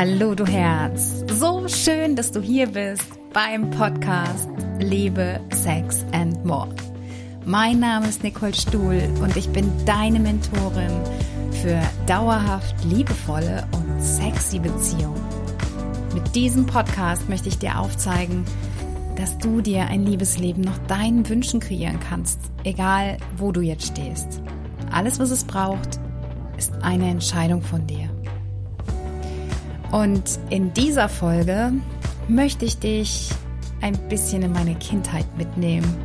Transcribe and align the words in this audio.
Hallo 0.00 0.34
du 0.34 0.46
Herz, 0.46 1.26
so 1.30 1.68
schön, 1.68 2.16
dass 2.16 2.32
du 2.32 2.40
hier 2.40 2.68
bist 2.68 3.04
beim 3.34 3.68
Podcast 3.68 4.48
Liebe, 4.78 5.38
Sex 5.52 6.06
and 6.12 6.42
More. 6.42 6.74
Mein 7.44 7.80
Name 7.80 8.08
ist 8.08 8.22
Nicole 8.22 8.54
Stuhl 8.54 9.02
und 9.22 9.36
ich 9.36 9.50
bin 9.50 9.70
deine 9.84 10.18
Mentorin 10.18 11.02
für 11.52 11.82
dauerhaft 12.06 12.82
liebevolle 12.82 13.68
und 13.72 14.02
sexy 14.02 14.58
Beziehungen. 14.58 15.20
Mit 16.14 16.34
diesem 16.34 16.64
Podcast 16.64 17.28
möchte 17.28 17.50
ich 17.50 17.58
dir 17.58 17.78
aufzeigen, 17.78 18.46
dass 19.16 19.36
du 19.36 19.60
dir 19.60 19.84
ein 19.88 20.06
Liebesleben 20.06 20.64
nach 20.64 20.78
deinen 20.86 21.28
Wünschen 21.28 21.60
kreieren 21.60 22.00
kannst, 22.00 22.40
egal 22.64 23.18
wo 23.36 23.52
du 23.52 23.60
jetzt 23.60 23.88
stehst. 23.88 24.40
Alles, 24.90 25.20
was 25.20 25.30
es 25.30 25.44
braucht, 25.44 26.00
ist 26.56 26.72
eine 26.80 27.10
Entscheidung 27.10 27.60
von 27.60 27.86
dir. 27.86 28.09
Und 29.90 30.38
in 30.50 30.72
dieser 30.72 31.08
Folge 31.08 31.72
möchte 32.28 32.64
ich 32.64 32.78
dich 32.78 33.30
ein 33.80 33.96
bisschen 34.08 34.42
in 34.42 34.52
meine 34.52 34.74
Kindheit 34.76 35.26
mitnehmen, 35.36 35.96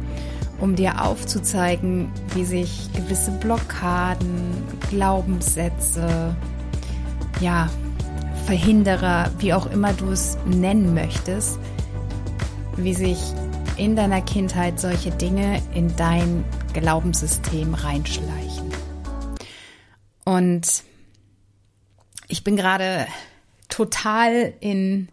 um 0.59 0.75
dir 0.75 1.03
aufzuzeigen, 1.03 2.11
wie 2.33 2.45
sich 2.45 2.91
gewisse 2.93 3.31
Blockaden, 3.31 4.53
Glaubenssätze, 4.89 6.35
ja, 7.41 7.69
Verhinderer, 8.45 9.31
wie 9.39 9.53
auch 9.53 9.65
immer 9.71 9.93
du 9.93 10.11
es 10.11 10.37
nennen 10.45 10.93
möchtest, 10.93 11.59
wie 12.77 12.93
sich 12.93 13.19
in 13.77 13.95
deiner 13.95 14.21
Kindheit 14.21 14.79
solche 14.79 15.11
Dinge 15.11 15.61
in 15.73 15.95
dein 15.95 16.45
Glaubenssystem 16.73 17.73
reinschleichen. 17.73 18.71
Und 20.23 20.83
ich 22.27 22.43
bin 22.43 22.55
gerade 22.55 23.07
total 23.75 24.53
in 24.61 25.09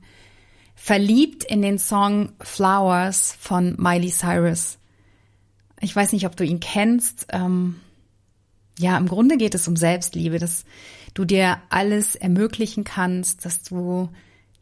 verliebt 0.76 1.42
in 1.44 1.62
den 1.62 1.78
Song 1.78 2.32
Flowers 2.40 3.36
von 3.38 3.74
Miley 3.76 4.10
Cyrus. 4.10 4.78
Ich 5.80 5.94
weiß 5.94 6.12
nicht, 6.12 6.26
ob 6.26 6.36
du 6.36 6.44
ihn 6.44 6.60
kennst. 6.60 7.26
Ähm, 7.30 7.80
ja, 8.78 8.96
im 8.96 9.08
Grunde 9.08 9.36
geht 9.36 9.56
es 9.56 9.66
um 9.66 9.76
Selbstliebe, 9.76 10.38
dass 10.38 10.64
du 11.14 11.24
dir 11.24 11.58
alles 11.70 12.14
ermöglichen 12.14 12.84
kannst, 12.84 13.44
dass 13.44 13.62
du 13.62 14.10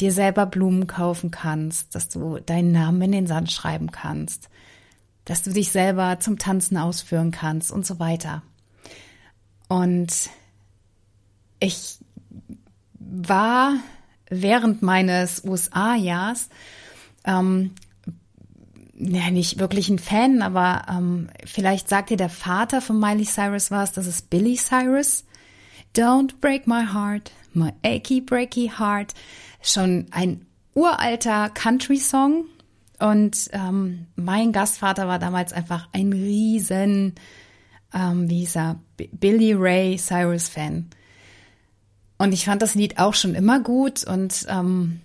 dir 0.01 0.13
selber 0.13 0.47
Blumen 0.47 0.87
kaufen 0.87 1.31
kannst, 1.31 1.95
dass 1.95 2.09
du 2.09 2.39
deinen 2.39 2.73
Namen 2.73 3.03
in 3.03 3.13
den 3.13 3.27
Sand 3.27 3.53
schreiben 3.53 3.91
kannst, 3.91 4.49
dass 5.27 5.43
du 5.43 5.53
dich 5.53 5.71
selber 5.71 6.21
zum 6.21 6.39
Tanzen 6.39 6.79
ausführen 6.79 7.33
kannst 7.33 7.71
und 7.71 7.87
so 7.87 7.99
weiter. 7.99 8.43
Und 9.69 10.31
ich 11.61 11.99
war 13.01 13.75
während 14.29 14.83
meines 14.83 15.43
USA-Jahrs 15.45 16.49
ähm, 17.25 17.73
ja, 19.01 19.31
nicht 19.31 19.59
wirklich 19.59 19.89
ein 19.89 19.99
Fan, 19.99 20.43
aber 20.43 20.83
ähm, 20.89 21.29
vielleicht 21.47 21.89
sagt 21.89 22.11
dir 22.11 22.19
der 22.19 22.29
Vater 22.29 22.81
von 22.81 23.01
Miley 23.01 23.25
Cyrus 23.25 23.71
was, 23.71 23.93
das 23.93 24.07
ist 24.07 24.31
Billy 24.31 24.57
Cyrus. 24.57 25.25
Don't 25.97 26.35
break 26.41 26.67
my 26.67 26.85
heart, 26.85 27.33
my 27.55 27.73
achy 27.83 28.21
breaky 28.21 28.71
heart. 28.79 29.15
Schon 29.63 30.07
ein 30.11 30.47
uralter 30.75 31.49
Country-Song. 31.49 32.45
Und 32.99 33.49
ähm, 33.53 34.07
mein 34.15 34.53
Gastvater 34.53 35.09
war 35.09 35.19
damals 35.19 35.55
einfach 35.55 35.89
ein 35.93 36.13
riesen, 36.13 37.15
ähm, 37.95 38.29
wie 38.29 38.41
hieß 38.41 38.57
er, 38.57 38.81
Billy 38.97 39.55
Ray 39.55 39.97
Cyrus-Fan. 39.97 40.91
Und 42.21 42.33
ich 42.33 42.45
fand 42.45 42.61
das 42.61 42.75
Lied 42.75 42.99
auch 42.99 43.15
schon 43.15 43.35
immer 43.35 43.61
gut 43.61 44.05
und 44.05 44.45
ähm, 44.51 45.01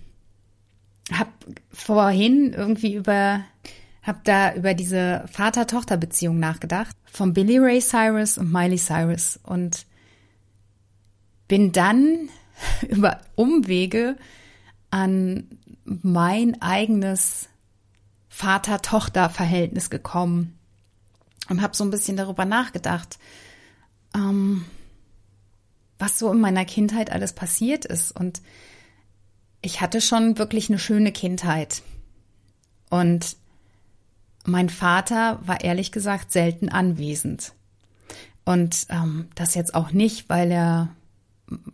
habe 1.10 1.30
vorhin 1.72 2.52
irgendwie 2.52 2.94
über, 2.94 3.42
habe 4.02 4.18
da 4.24 4.52
über 4.52 4.74
diese 4.74 5.24
Vater-Tochter-Beziehung 5.32 6.38
nachgedacht 6.38 6.94
von 7.06 7.32
Billy 7.32 7.56
Ray 7.56 7.80
Cyrus 7.80 8.36
und 8.36 8.52
Miley 8.52 8.76
Cyrus 8.76 9.40
und 9.44 9.86
bin 11.48 11.72
dann 11.72 12.28
über 12.86 13.22
Umwege 13.34 14.18
an 14.90 15.46
mein 15.86 16.60
eigenes 16.60 17.48
Vater-Tochter-Verhältnis 18.28 19.88
gekommen 19.88 20.58
und 21.48 21.62
habe 21.62 21.74
so 21.74 21.82
ein 21.82 21.90
bisschen 21.90 22.18
darüber 22.18 22.44
nachgedacht. 22.44 23.18
Ähm, 24.14 24.66
was 25.98 26.18
so 26.18 26.32
in 26.32 26.40
meiner 26.40 26.64
Kindheit 26.64 27.10
alles 27.10 27.32
passiert 27.32 27.84
ist. 27.84 28.12
Und 28.12 28.42
ich 29.62 29.80
hatte 29.80 30.00
schon 30.00 30.38
wirklich 30.38 30.68
eine 30.68 30.78
schöne 30.78 31.12
Kindheit. 31.12 31.82
Und 32.90 33.36
mein 34.44 34.68
Vater 34.68 35.40
war 35.44 35.62
ehrlich 35.62 35.92
gesagt 35.92 36.32
selten 36.32 36.68
anwesend. 36.68 37.52
Und 38.44 38.86
ähm, 38.90 39.28
das 39.34 39.54
jetzt 39.54 39.74
auch 39.74 39.90
nicht, 39.90 40.28
weil 40.28 40.52
er 40.52 40.88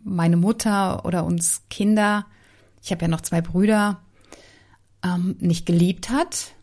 meine 0.03 0.37
Mutter 0.37 1.05
oder 1.05 1.23
uns 1.23 1.63
Kinder, 1.69 2.25
ich 2.81 2.91
habe 2.91 3.03
ja 3.03 3.07
noch 3.07 3.21
zwei 3.21 3.41
Brüder, 3.41 4.01
ähm, 5.03 5.35
nicht 5.39 5.65
geliebt 5.65 6.09
hat, 6.09 6.53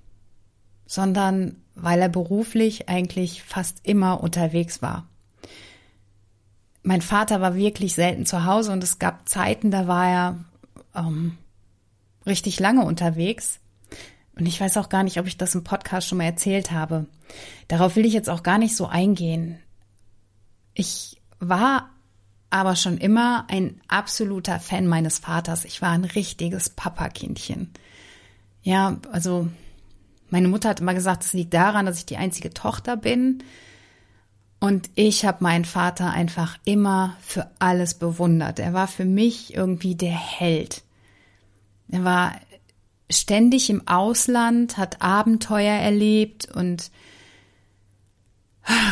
sondern 0.86 1.56
weil 1.74 2.00
er 2.00 2.08
beruflich 2.08 2.88
eigentlich 2.88 3.42
fast 3.44 3.86
immer 3.86 4.22
unterwegs 4.22 4.82
war 4.82 5.09
mein 6.82 7.02
Vater 7.02 7.40
war 7.40 7.54
wirklich 7.54 7.94
selten 7.94 8.26
zu 8.26 8.44
Hause 8.44 8.72
und 8.72 8.82
es 8.82 8.98
gab 8.98 9.28
Zeiten, 9.28 9.70
da 9.70 9.86
war 9.86 10.08
er 10.08 10.44
ähm, 10.94 11.36
richtig 12.26 12.58
lange 12.60 12.84
unterwegs. 12.84 13.60
Und 14.36 14.46
ich 14.46 14.60
weiß 14.60 14.76
auch 14.78 14.88
gar 14.88 15.02
nicht, 15.02 15.18
ob 15.18 15.26
ich 15.26 15.36
das 15.36 15.54
im 15.54 15.64
Podcast 15.64 16.08
schon 16.08 16.18
mal 16.18 16.24
erzählt 16.24 16.70
habe. 16.70 17.06
Darauf 17.68 17.96
will 17.96 18.06
ich 18.06 18.14
jetzt 18.14 18.30
auch 18.30 18.42
gar 18.42 18.58
nicht 18.58 18.74
so 18.74 18.86
eingehen. 18.86 19.58
Ich 20.72 21.20
war 21.38 21.90
aber 22.48 22.74
schon 22.74 22.98
immer 22.98 23.44
ein 23.48 23.80
absoluter 23.86 24.58
Fan 24.58 24.86
meines 24.86 25.18
Vaters. 25.18 25.64
Ich 25.64 25.82
war 25.82 25.90
ein 25.90 26.04
richtiges 26.04 26.70
Papakindchen. 26.70 27.70
Ja, 28.62 28.98
also 29.12 29.48
meine 30.30 30.48
Mutter 30.48 30.70
hat 30.70 30.80
immer 30.80 30.94
gesagt, 30.94 31.24
es 31.24 31.32
liegt 31.32 31.54
daran, 31.54 31.86
dass 31.86 31.98
ich 31.98 32.06
die 32.06 32.16
einzige 32.16 32.50
Tochter 32.52 32.96
bin. 32.96 33.42
Und 34.60 34.90
ich 34.94 35.24
habe 35.24 35.42
meinen 35.42 35.64
Vater 35.64 36.10
einfach 36.10 36.58
immer 36.64 37.16
für 37.22 37.50
alles 37.58 37.94
bewundert. 37.94 38.58
Er 38.58 38.74
war 38.74 38.88
für 38.88 39.06
mich 39.06 39.54
irgendwie 39.54 39.94
der 39.94 40.12
Held. 40.12 40.82
Er 41.88 42.04
war 42.04 42.34
ständig 43.10 43.70
im 43.70 43.88
Ausland, 43.88 44.76
hat 44.76 45.00
Abenteuer 45.00 45.74
erlebt 45.74 46.46
und 46.54 46.90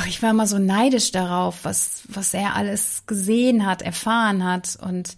ich 0.07 0.23
war 0.23 0.31
immer 0.31 0.47
so 0.47 0.59
neidisch 0.59 1.13
darauf, 1.13 1.65
was, 1.65 2.03
was 2.09 2.35
er 2.35 2.57
alles 2.57 3.05
gesehen 3.07 3.67
hat, 3.67 3.83
erfahren 3.83 4.45
hat. 4.45 4.77
Und 4.81 5.17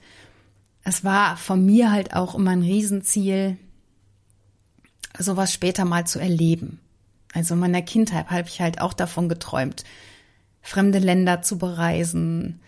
es 0.83 1.05
war 1.05 1.37
von 1.37 1.65
mir 1.65 1.93
halt 1.93 2.15
auch 2.15 2.35
immer 2.35 2.51
ein 2.51 2.63
Riesenziel, 2.63 3.57
sowas 5.19 5.53
später 5.53 5.85
mal 5.85 6.07
zu 6.07 6.19
erleben. 6.19 6.81
Also 7.33 7.55
in 7.55 7.61
meiner 7.61 7.83
Kindheit 7.83 8.29
habe 8.31 8.49
ich 8.49 8.61
halt 8.61 8.81
auch 8.81 8.93
davon 8.93 9.29
geträumt, 9.29 9.85
fremde 10.63 10.99
Länder 10.99 11.43
zu 11.43 11.59
bereisen, 11.59 12.61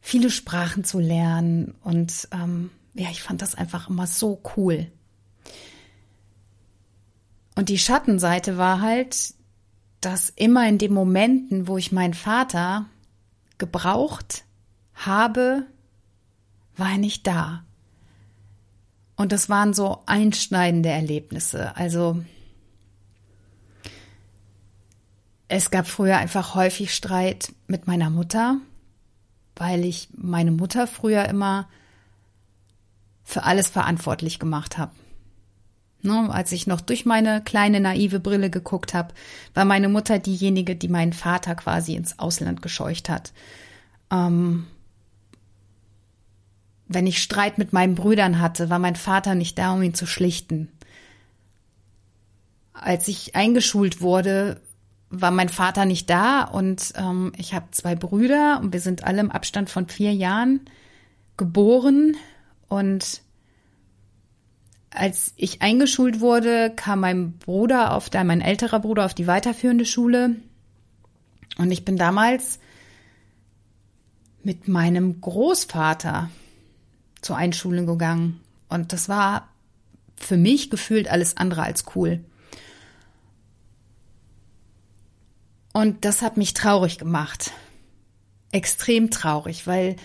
viele 0.00 0.30
Sprachen 0.30 0.84
zu 0.84 0.98
lernen 0.98 1.74
und 1.82 2.28
ähm, 2.32 2.70
ja, 2.94 3.10
ich 3.10 3.22
fand 3.22 3.42
das 3.42 3.54
einfach 3.54 3.88
immer 3.88 4.06
so 4.06 4.40
cool. 4.56 4.86
Und 7.56 7.68
die 7.68 7.78
Schattenseite 7.78 8.56
war 8.56 8.80
halt, 8.80 9.34
dass 10.00 10.30
immer 10.30 10.68
in 10.68 10.78
den 10.78 10.92
Momenten, 10.92 11.66
wo 11.68 11.78
ich 11.78 11.92
meinen 11.92 12.14
Vater 12.14 12.86
gebraucht 13.58 14.44
habe, 14.94 15.66
war 16.76 16.92
er 16.92 16.98
nicht 16.98 17.26
da. 17.26 17.64
Und 19.16 19.32
das 19.32 19.48
waren 19.48 19.74
so 19.74 20.02
einschneidende 20.06 20.88
Erlebnisse. 20.88 21.76
Also 21.76 22.24
Es 25.56 25.70
gab 25.70 25.86
früher 25.86 26.16
einfach 26.16 26.56
häufig 26.56 26.92
Streit 26.92 27.52
mit 27.68 27.86
meiner 27.86 28.10
Mutter, 28.10 28.58
weil 29.54 29.84
ich 29.84 30.08
meine 30.16 30.50
Mutter 30.50 30.88
früher 30.88 31.26
immer 31.28 31.68
für 33.22 33.44
alles 33.44 33.68
verantwortlich 33.68 34.40
gemacht 34.40 34.78
habe. 34.78 34.90
Ne, 36.02 36.28
als 36.28 36.50
ich 36.50 36.66
noch 36.66 36.80
durch 36.80 37.06
meine 37.06 37.40
kleine 37.40 37.78
naive 37.78 38.18
Brille 38.18 38.50
geguckt 38.50 38.94
habe, 38.94 39.14
war 39.54 39.64
meine 39.64 39.88
Mutter 39.88 40.18
diejenige, 40.18 40.74
die 40.74 40.88
meinen 40.88 41.12
Vater 41.12 41.54
quasi 41.54 41.94
ins 41.94 42.18
Ausland 42.18 42.60
gescheucht 42.60 43.08
hat. 43.08 43.32
Ähm, 44.10 44.66
wenn 46.88 47.06
ich 47.06 47.22
Streit 47.22 47.58
mit 47.58 47.72
meinen 47.72 47.94
Brüdern 47.94 48.40
hatte, 48.40 48.70
war 48.70 48.80
mein 48.80 48.96
Vater 48.96 49.36
nicht 49.36 49.56
da, 49.56 49.72
um 49.72 49.82
ihn 49.82 49.94
zu 49.94 50.06
schlichten. 50.06 50.72
Als 52.72 53.06
ich 53.06 53.36
eingeschult 53.36 54.00
wurde, 54.00 54.60
war 55.20 55.30
mein 55.30 55.48
Vater 55.48 55.84
nicht 55.84 56.10
da 56.10 56.42
und 56.44 56.92
ähm, 56.96 57.32
ich 57.36 57.54
habe 57.54 57.66
zwei 57.70 57.94
Brüder 57.94 58.60
und 58.60 58.72
wir 58.72 58.80
sind 58.80 59.04
alle 59.04 59.20
im 59.20 59.30
Abstand 59.30 59.70
von 59.70 59.88
vier 59.88 60.12
Jahren 60.12 60.60
geboren 61.36 62.16
und 62.68 63.22
als 64.90 65.34
ich 65.36 65.60
eingeschult 65.60 66.20
wurde, 66.20 66.72
kam 66.74 67.00
mein 67.00 67.32
Bruder 67.38 67.94
auf 67.94 68.10
der, 68.10 68.22
mein 68.24 68.40
älterer 68.40 68.78
Bruder 68.78 69.04
auf 69.04 69.14
die 69.14 69.26
weiterführende 69.26 69.84
Schule. 69.84 70.36
Und 71.58 71.70
ich 71.72 71.84
bin 71.84 71.96
damals 71.96 72.60
mit 74.44 74.68
meinem 74.68 75.20
Großvater 75.20 76.30
zur 77.20 77.36
Einschulung 77.36 77.86
gegangen. 77.86 78.40
Und 78.68 78.92
das 78.92 79.08
war 79.08 79.48
für 80.16 80.36
mich 80.36 80.70
gefühlt 80.70 81.08
alles 81.08 81.36
andere 81.36 81.62
als 81.62 81.84
cool. 81.96 82.20
Und 85.74 86.04
das 86.04 86.22
hat 86.22 86.36
mich 86.36 86.54
traurig 86.54 86.98
gemacht. 86.98 87.50
Extrem 88.52 89.10
traurig, 89.10 89.66
weil 89.66 89.96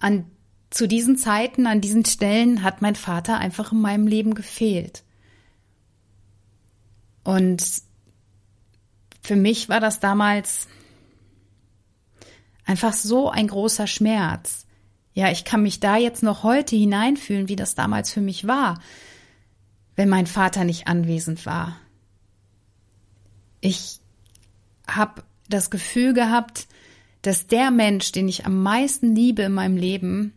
an 0.00 0.26
zu 0.70 0.88
diesen 0.88 1.16
Zeiten, 1.16 1.68
an 1.68 1.80
diesen 1.80 2.04
Stellen 2.04 2.64
hat 2.64 2.82
mein 2.82 2.96
Vater 2.96 3.38
einfach 3.38 3.70
in 3.70 3.80
meinem 3.80 4.08
Leben 4.08 4.34
gefehlt. 4.34 5.04
Und 7.22 7.64
für 9.22 9.36
mich 9.36 9.68
war 9.68 9.78
das 9.78 10.00
damals 10.00 10.66
einfach 12.64 12.92
so 12.92 13.30
ein 13.30 13.46
großer 13.46 13.86
Schmerz. 13.86 14.66
Ja, 15.14 15.30
ich 15.30 15.44
kann 15.44 15.62
mich 15.62 15.78
da 15.78 15.96
jetzt 15.96 16.24
noch 16.24 16.42
heute 16.42 16.74
hineinfühlen, 16.74 17.48
wie 17.48 17.56
das 17.56 17.76
damals 17.76 18.10
für 18.10 18.20
mich 18.20 18.48
war, 18.48 18.80
wenn 19.94 20.08
mein 20.08 20.26
Vater 20.26 20.64
nicht 20.64 20.88
anwesend 20.88 21.46
war. 21.46 21.76
Ich 23.60 24.01
habe 24.96 25.22
das 25.48 25.70
Gefühl 25.70 26.14
gehabt, 26.14 26.66
dass 27.22 27.46
der 27.46 27.70
Mensch, 27.70 28.12
den 28.12 28.28
ich 28.28 28.46
am 28.46 28.62
meisten 28.62 29.14
liebe 29.14 29.42
in 29.42 29.52
meinem 29.52 29.76
Leben, 29.76 30.32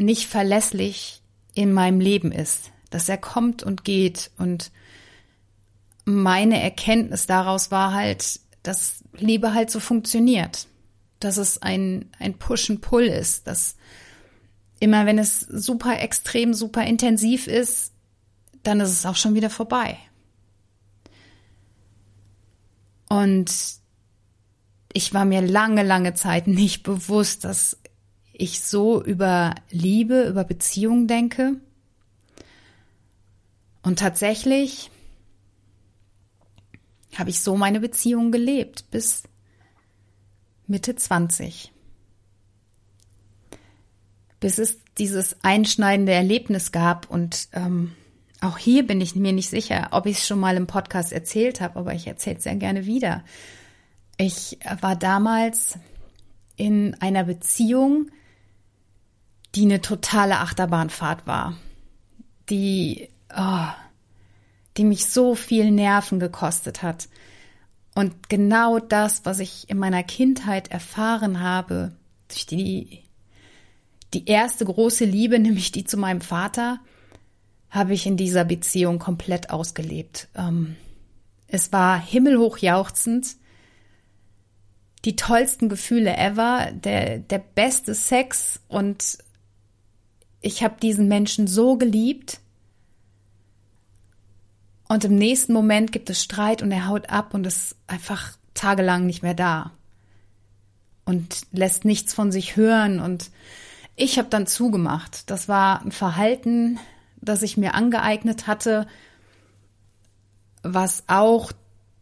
nicht 0.00 0.28
verlässlich 0.28 1.22
in 1.54 1.72
meinem 1.72 2.00
Leben 2.00 2.30
ist, 2.30 2.70
dass 2.90 3.08
er 3.08 3.18
kommt 3.18 3.62
und 3.62 3.84
geht. 3.84 4.30
Und 4.38 4.70
meine 6.04 6.62
Erkenntnis 6.62 7.26
daraus 7.26 7.70
war 7.70 7.92
halt, 7.92 8.40
dass 8.62 9.02
Liebe 9.16 9.54
halt 9.54 9.70
so 9.70 9.80
funktioniert, 9.80 10.68
dass 11.18 11.36
es 11.36 11.60
ein, 11.60 12.10
ein 12.18 12.34
Push 12.34 12.70
and 12.70 12.80
Pull 12.80 13.04
ist, 13.04 13.46
dass 13.48 13.76
immer 14.80 15.06
wenn 15.06 15.18
es 15.18 15.40
super 15.40 16.00
extrem, 16.00 16.54
super 16.54 16.84
intensiv 16.84 17.48
ist, 17.48 17.92
dann 18.62 18.80
ist 18.80 18.90
es 18.90 19.06
auch 19.06 19.16
schon 19.16 19.34
wieder 19.34 19.50
vorbei. 19.50 19.98
Und 23.08 23.50
ich 24.92 25.14
war 25.14 25.24
mir 25.24 25.40
lange, 25.40 25.82
lange 25.82 26.14
Zeit 26.14 26.46
nicht 26.46 26.82
bewusst, 26.82 27.44
dass 27.44 27.78
ich 28.32 28.60
so 28.60 29.02
über 29.02 29.54
Liebe, 29.70 30.24
über 30.24 30.44
Beziehung 30.44 31.06
denke. 31.06 31.56
Und 33.82 33.98
tatsächlich 33.98 34.90
habe 37.16 37.30
ich 37.30 37.40
so 37.40 37.56
meine 37.56 37.80
Beziehung 37.80 38.30
gelebt 38.30 38.90
bis 38.90 39.24
Mitte 40.66 40.94
20. 40.94 41.72
Bis 44.40 44.58
es 44.58 44.78
dieses 44.98 45.36
einschneidende 45.42 46.12
Erlebnis 46.12 46.70
gab 46.70 47.10
und 47.10 47.48
ähm, 47.52 47.94
auch 48.40 48.58
hier 48.58 48.86
bin 48.86 49.00
ich 49.00 49.14
mir 49.14 49.32
nicht 49.32 49.50
sicher, 49.50 49.88
ob 49.90 50.06
ich 50.06 50.18
es 50.18 50.26
schon 50.26 50.38
mal 50.38 50.56
im 50.56 50.66
Podcast 50.66 51.12
erzählt 51.12 51.60
habe, 51.60 51.78
aber 51.78 51.94
ich 51.94 52.06
erzähle 52.06 52.36
es 52.36 52.44
sehr 52.44 52.56
gerne 52.56 52.86
wieder. 52.86 53.24
Ich 54.16 54.58
war 54.80 54.96
damals 54.96 55.78
in 56.56 56.96
einer 57.00 57.24
Beziehung, 57.24 58.10
die 59.54 59.62
eine 59.62 59.80
totale 59.80 60.38
Achterbahnfahrt 60.38 61.26
war, 61.26 61.56
die, 62.48 63.08
oh, 63.36 63.66
die 64.76 64.84
mich 64.84 65.06
so 65.06 65.34
viel 65.34 65.70
Nerven 65.70 66.20
gekostet 66.20 66.82
hat. 66.82 67.08
Und 67.94 68.28
genau 68.28 68.78
das, 68.78 69.24
was 69.24 69.40
ich 69.40 69.68
in 69.68 69.78
meiner 69.78 70.04
Kindheit 70.04 70.68
erfahren 70.70 71.40
habe, 71.40 71.92
durch 72.28 72.46
die, 72.46 73.02
die 74.14 74.26
erste 74.26 74.64
große 74.64 75.04
Liebe, 75.04 75.38
nämlich 75.40 75.72
die 75.72 75.84
zu 75.84 75.96
meinem 75.96 76.20
Vater, 76.20 76.78
habe 77.70 77.94
ich 77.94 78.06
in 78.06 78.16
dieser 78.16 78.44
Beziehung 78.44 78.98
komplett 78.98 79.50
ausgelebt. 79.50 80.28
Ähm, 80.34 80.76
es 81.46 81.72
war 81.72 82.00
himmelhoch 82.00 82.58
jauchzend, 82.58 83.36
die 85.04 85.16
tollsten 85.16 85.68
Gefühle 85.68 86.16
ever, 86.16 86.70
der, 86.72 87.18
der 87.18 87.38
beste 87.38 87.94
Sex 87.94 88.60
und 88.68 89.18
ich 90.40 90.62
habe 90.62 90.76
diesen 90.80 91.08
Menschen 91.08 91.46
so 91.46 91.76
geliebt. 91.76 92.40
Und 94.88 95.04
im 95.04 95.16
nächsten 95.16 95.52
Moment 95.52 95.92
gibt 95.92 96.08
es 96.10 96.22
Streit 96.22 96.62
und 96.62 96.72
er 96.72 96.88
haut 96.88 97.10
ab 97.10 97.34
und 97.34 97.46
ist 97.46 97.76
einfach 97.86 98.36
tagelang 98.54 99.06
nicht 99.06 99.22
mehr 99.22 99.34
da 99.34 99.72
und 101.04 101.42
lässt 101.52 101.84
nichts 101.84 102.14
von 102.14 102.32
sich 102.32 102.56
hören. 102.56 103.00
Und 103.00 103.30
ich 103.96 104.18
habe 104.18 104.28
dann 104.28 104.46
zugemacht. 104.46 105.30
Das 105.30 105.48
war 105.48 105.82
ein 105.82 105.92
Verhalten, 105.92 106.78
das 107.20 107.42
ich 107.42 107.56
mir 107.56 107.74
angeeignet 107.74 108.46
hatte, 108.46 108.86
was 110.62 111.04
auch 111.06 111.52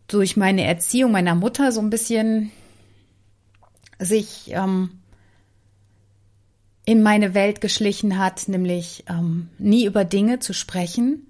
durch 0.08 0.36
meine 0.36 0.64
Erziehung 0.64 1.12
meiner 1.12 1.34
Mutter 1.34 1.72
so 1.72 1.80
ein 1.80 1.90
bisschen 1.90 2.50
sich 3.98 4.50
ähm, 4.52 5.00
in 6.84 7.02
meine 7.02 7.34
Welt 7.34 7.60
geschlichen 7.60 8.18
hat, 8.18 8.48
nämlich 8.48 9.04
ähm, 9.08 9.48
nie 9.58 9.86
über 9.86 10.04
Dinge 10.04 10.38
zu 10.38 10.52
sprechen, 10.52 11.26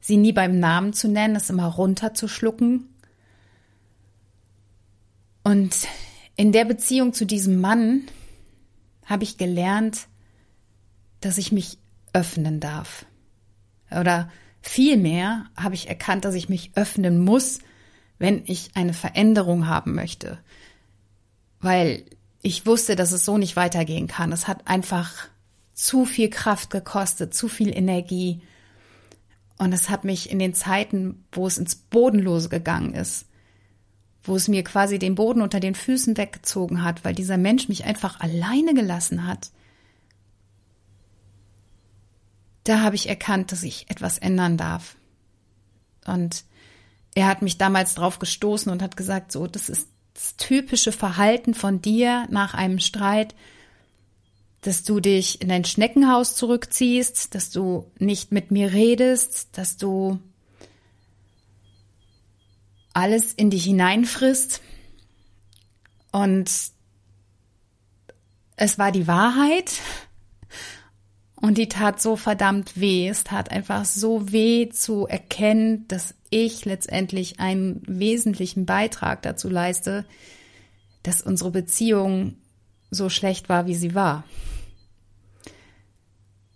sie 0.00 0.16
nie 0.16 0.32
beim 0.32 0.58
Namen 0.58 0.92
zu 0.92 1.08
nennen, 1.08 1.36
es 1.36 1.50
immer 1.50 1.66
runterzuschlucken. 1.66 2.88
Und 5.44 5.74
in 6.36 6.52
der 6.52 6.64
Beziehung 6.64 7.12
zu 7.12 7.24
diesem 7.24 7.60
Mann 7.60 8.02
habe 9.04 9.24
ich 9.24 9.38
gelernt, 9.38 10.08
dass 11.20 11.38
ich 11.38 11.52
mich 11.52 11.78
öffnen 12.12 12.60
darf. 12.60 13.06
Oder 13.90 14.30
vielmehr 14.60 15.46
habe 15.56 15.74
ich 15.74 15.88
erkannt, 15.88 16.24
dass 16.24 16.34
ich 16.34 16.48
mich 16.48 16.72
öffnen 16.74 17.22
muss, 17.24 17.60
wenn 18.18 18.42
ich 18.46 18.70
eine 18.74 18.92
Veränderung 18.92 19.66
haben 19.66 19.94
möchte. 19.94 20.38
Weil 21.60 22.04
ich 22.42 22.66
wusste, 22.66 22.96
dass 22.96 23.12
es 23.12 23.24
so 23.24 23.38
nicht 23.38 23.56
weitergehen 23.56 24.06
kann. 24.06 24.32
Es 24.32 24.48
hat 24.48 24.66
einfach 24.68 25.28
zu 25.74 26.04
viel 26.04 26.30
Kraft 26.30 26.70
gekostet, 26.70 27.34
zu 27.34 27.48
viel 27.48 27.74
Energie. 27.74 28.42
Und 29.58 29.72
es 29.72 29.90
hat 29.90 30.04
mich 30.04 30.30
in 30.30 30.38
den 30.38 30.54
Zeiten, 30.54 31.24
wo 31.32 31.46
es 31.46 31.58
ins 31.58 31.74
Bodenlose 31.76 32.48
gegangen 32.48 32.94
ist, 32.94 33.26
wo 34.22 34.36
es 34.36 34.48
mir 34.48 34.64
quasi 34.64 34.98
den 34.98 35.14
Boden 35.14 35.42
unter 35.42 35.60
den 35.60 35.74
Füßen 35.74 36.16
weggezogen 36.16 36.84
hat, 36.84 37.04
weil 37.04 37.14
dieser 37.14 37.38
Mensch 37.38 37.68
mich 37.68 37.84
einfach 37.84 38.20
alleine 38.20 38.74
gelassen 38.74 39.26
hat, 39.26 39.50
da 42.64 42.80
habe 42.80 42.96
ich 42.96 43.08
erkannt, 43.08 43.52
dass 43.52 43.62
ich 43.62 43.90
etwas 43.90 44.18
ändern 44.18 44.56
darf. 44.56 44.96
Und 46.06 46.44
er 47.14 47.26
hat 47.26 47.42
mich 47.42 47.58
damals 47.58 47.94
drauf 47.94 48.18
gestoßen 48.18 48.70
und 48.70 48.82
hat 48.82 48.96
gesagt, 48.96 49.32
so, 49.32 49.46
das 49.46 49.68
ist 49.68 49.88
das 50.14 50.36
typische 50.36 50.92
Verhalten 50.92 51.54
von 51.54 51.80
dir 51.80 52.26
nach 52.30 52.54
einem 52.54 52.78
Streit, 52.78 53.34
dass 54.60 54.82
du 54.82 55.00
dich 55.00 55.40
in 55.40 55.48
dein 55.48 55.64
Schneckenhaus 55.64 56.36
zurückziehst, 56.36 57.34
dass 57.34 57.50
du 57.50 57.90
nicht 57.98 58.30
mit 58.30 58.50
mir 58.50 58.72
redest, 58.72 59.48
dass 59.52 59.76
du 59.78 60.18
alles 62.92 63.32
in 63.32 63.50
dich 63.50 63.64
hineinfrisst. 63.64 64.60
Und 66.12 66.50
es 68.56 68.78
war 68.78 68.92
die 68.92 69.06
Wahrheit. 69.06 69.72
Und 71.40 71.56
die 71.56 71.68
tat 71.68 72.02
so 72.02 72.16
verdammt 72.16 72.78
weh. 72.78 73.08
Es 73.08 73.24
tat 73.24 73.50
einfach 73.50 73.84
so 73.84 74.30
weh 74.30 74.68
zu 74.68 75.06
erkennen, 75.06 75.88
dass 75.88 76.14
ich 76.28 76.64
letztendlich 76.64 77.40
einen 77.40 77.82
wesentlichen 77.86 78.66
Beitrag 78.66 79.22
dazu 79.22 79.48
leiste, 79.48 80.04
dass 81.02 81.22
unsere 81.22 81.50
Beziehung 81.50 82.36
so 82.90 83.08
schlecht 83.08 83.48
war, 83.48 83.66
wie 83.66 83.74
sie 83.74 83.94
war. 83.94 84.24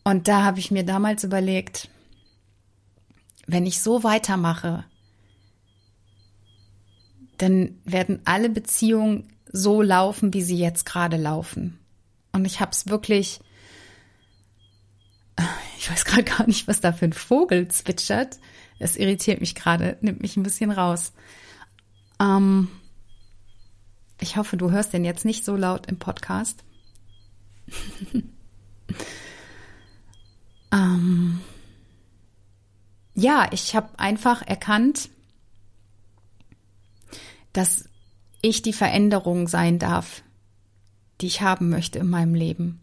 Und 0.05 0.29
da 0.29 0.43
habe 0.43 0.59
ich 0.59 0.71
mir 0.71 0.85
damals 0.85 1.25
überlegt, 1.25 1.89
wenn 3.47 3.67
ich 3.67 3.81
so 3.81 4.05
weitermache, 4.05 4.85
dann 7.39 7.79
werden 7.85 8.21
alle 8.25 8.51
Beziehungen 8.51 9.33
so 9.51 9.81
laufen, 9.81 10.35
wie 10.35 10.43
sie 10.43 10.59
jetzt 10.59 10.85
gerade 10.85 11.17
laufen. 11.17 11.79
Und 12.33 12.45
ich 12.45 12.61
habe 12.61 12.73
es 12.73 12.89
wirklich 12.89 13.41
ich 15.79 15.91
weiß 15.91 16.05
gerade 16.05 16.25
gar 16.25 16.47
nicht, 16.47 16.69
was 16.69 16.81
da 16.81 16.93
für 16.93 17.05
ein 17.05 17.13
Vogel 17.13 17.69
zwitschert. 17.69 18.39
Es 18.79 18.97
irritiert 18.97 19.41
mich 19.41 19.55
gerade, 19.55 19.99
nimmt 20.01 20.21
mich 20.23 20.37
ein 20.37 20.43
bisschen 20.43 20.71
raus. 20.71 21.13
Ähm, 22.21 22.69
ich 24.21 24.37
hoffe, 24.37 24.57
du 24.57 24.71
hörst 24.71 24.93
den 24.93 25.05
jetzt 25.05 25.25
nicht 25.25 25.45
so 25.45 25.57
laut 25.57 25.87
im 25.87 25.99
Podcast. 25.99 26.65
ähm, 30.73 31.41
ja, 33.15 33.49
ich 33.53 33.75
habe 33.77 33.99
einfach 33.99 34.43
erkannt, 34.43 35.09
dass 37.53 37.89
ich 38.43 38.63
die 38.63 38.73
Veränderung 38.73 39.49
sein 39.49 39.79
darf, 39.79 40.23
die 41.21 41.27
ich 41.27 41.41
haben 41.41 41.71
möchte 41.71 41.99
in 41.99 42.11
meinem 42.11 42.35
Leben. 42.35 42.81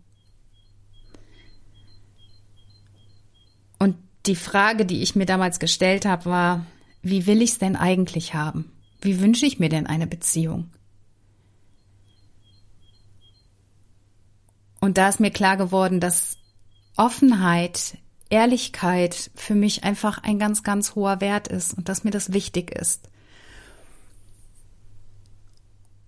Und 3.77 3.97
die 4.25 4.35
Frage, 4.35 4.85
die 4.85 5.01
ich 5.01 5.15
mir 5.15 5.25
damals 5.25 5.59
gestellt 5.59 6.05
habe, 6.05 6.25
war, 6.25 6.65
wie 7.01 7.25
will 7.25 7.41
ich 7.41 7.51
es 7.51 7.57
denn 7.57 7.75
eigentlich 7.75 8.33
haben? 8.33 8.71
Wie 9.01 9.19
wünsche 9.19 9.45
ich 9.45 9.59
mir 9.59 9.69
denn 9.69 9.87
eine 9.87 10.07
Beziehung? 10.07 10.69
Und 14.79 14.97
da 14.97 15.09
ist 15.09 15.19
mir 15.19 15.31
klar 15.31 15.57
geworden, 15.57 15.99
dass 15.99 16.37
Offenheit, 16.97 17.97
Ehrlichkeit 18.29 19.31
für 19.35 19.55
mich 19.55 19.83
einfach 19.83 20.23
ein 20.23 20.39
ganz, 20.39 20.63
ganz 20.63 20.95
hoher 20.95 21.21
Wert 21.21 21.47
ist 21.47 21.73
und 21.75 21.89
dass 21.89 22.03
mir 22.03 22.11
das 22.11 22.33
wichtig 22.33 22.71
ist. 22.71 23.09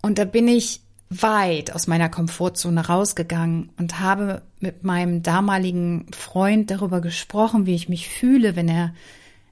Und 0.01 0.17
da 0.17 0.25
bin 0.25 0.47
ich 0.47 0.81
weit 1.21 1.73
aus 1.73 1.87
meiner 1.87 2.09
Komfortzone 2.09 2.87
rausgegangen 2.87 3.69
und 3.77 3.99
habe 3.99 4.41
mit 4.59 4.83
meinem 4.83 5.23
damaligen 5.23 6.07
Freund 6.11 6.71
darüber 6.71 7.01
gesprochen, 7.01 7.65
wie 7.65 7.75
ich 7.75 7.89
mich 7.89 8.09
fühle, 8.09 8.55
wenn 8.55 8.69
er 8.69 8.93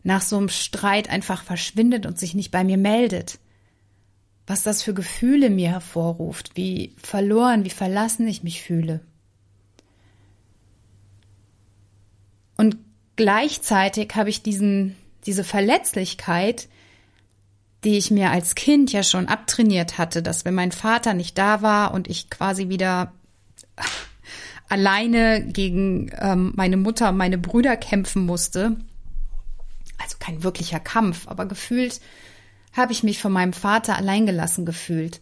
nach 0.04 0.22
so 0.22 0.38
einem 0.38 0.50
Streit 0.50 1.10
einfach 1.10 1.44
verschwindet 1.44 2.06
und 2.06 2.18
sich 2.18 2.34
nicht 2.34 2.52
bei 2.52 2.64
mir 2.64 2.78
meldet. 2.78 3.40
Was 4.48 4.64
das 4.64 4.82
für 4.82 4.94
Gefühle 4.94 5.50
mir 5.50 5.70
hervorruft, 5.70 6.56
wie 6.56 6.96
verloren, 7.02 7.66
wie 7.66 7.70
verlassen 7.70 8.28
ich 8.28 8.44
mich 8.44 8.62
fühle. 8.62 9.02
Und 12.58 12.78
gleichzeitig 13.16 14.16
habe 14.16 14.30
ich 14.30 14.42
diesen, 14.42 14.96
diese 15.26 15.44
Verletzlichkeit, 15.44 16.68
die 17.84 17.98
ich 17.98 18.12
mir 18.12 18.30
als 18.30 18.56
Kind 18.56 18.92
ja 18.92 19.04
schon 19.04 19.28
abtrainiert 19.28 19.98
hatte, 19.98 20.22
dass 20.22 20.46
wenn 20.46 20.54
mein 20.54 20.72
Vater 20.72 21.14
nicht 21.14 21.38
da 21.38 21.62
war 21.62 21.94
und 21.94 22.10
ich 22.10 22.30
quasi 22.30 22.70
wieder 22.70 23.12
alleine 24.70 25.46
gegen 25.46 26.12
ähm, 26.18 26.54
meine 26.56 26.78
Mutter 26.78 27.10
und 27.10 27.18
meine 27.18 27.38
Brüder 27.38 27.76
kämpfen 27.76 28.26
musste, 28.26 28.78
also 29.98 30.18
kein 30.20 30.44
wirklicher 30.44 30.80
Kampf, 30.80 31.28
aber 31.28 31.46
gefühlt 31.46 32.00
habe 32.74 32.94
ich 32.94 33.04
mich 33.04 33.22
von 33.22 33.34
meinem 33.34 33.54
Vater 33.54 33.98
alleingelassen 33.98 34.66
gefühlt. 34.66 35.20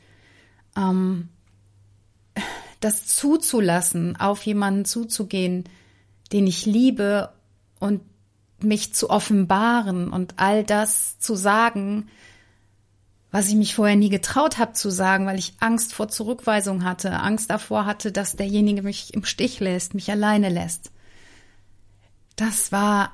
Ähm, 0.77 1.29
das 2.79 3.07
zuzulassen, 3.07 4.15
auf 4.15 4.45
jemanden 4.45 4.85
zuzugehen, 4.85 5.65
den 6.31 6.47
ich 6.47 6.65
liebe 6.65 7.33
und 7.79 8.01
mich 8.61 8.93
zu 8.93 9.09
offenbaren 9.09 10.11
und 10.11 10.35
all 10.37 10.63
das 10.63 11.17
zu 11.19 11.35
sagen, 11.35 12.07
was 13.31 13.47
ich 13.47 13.55
mich 13.55 13.75
vorher 13.75 13.95
nie 13.95 14.09
getraut 14.09 14.57
habe 14.57 14.73
zu 14.73 14.89
sagen, 14.89 15.25
weil 15.25 15.37
ich 15.37 15.53
Angst 15.59 15.93
vor 15.93 16.07
Zurückweisung 16.07 16.83
hatte, 16.83 17.19
Angst 17.19 17.49
davor 17.49 17.85
hatte, 17.85 18.11
dass 18.11 18.35
derjenige 18.35 18.81
mich 18.81 19.13
im 19.13 19.23
Stich 19.23 19.59
lässt, 19.59 19.93
mich 19.93 20.09
alleine 20.09 20.49
lässt. 20.49 20.91
Das 22.35 22.71
war 22.71 23.11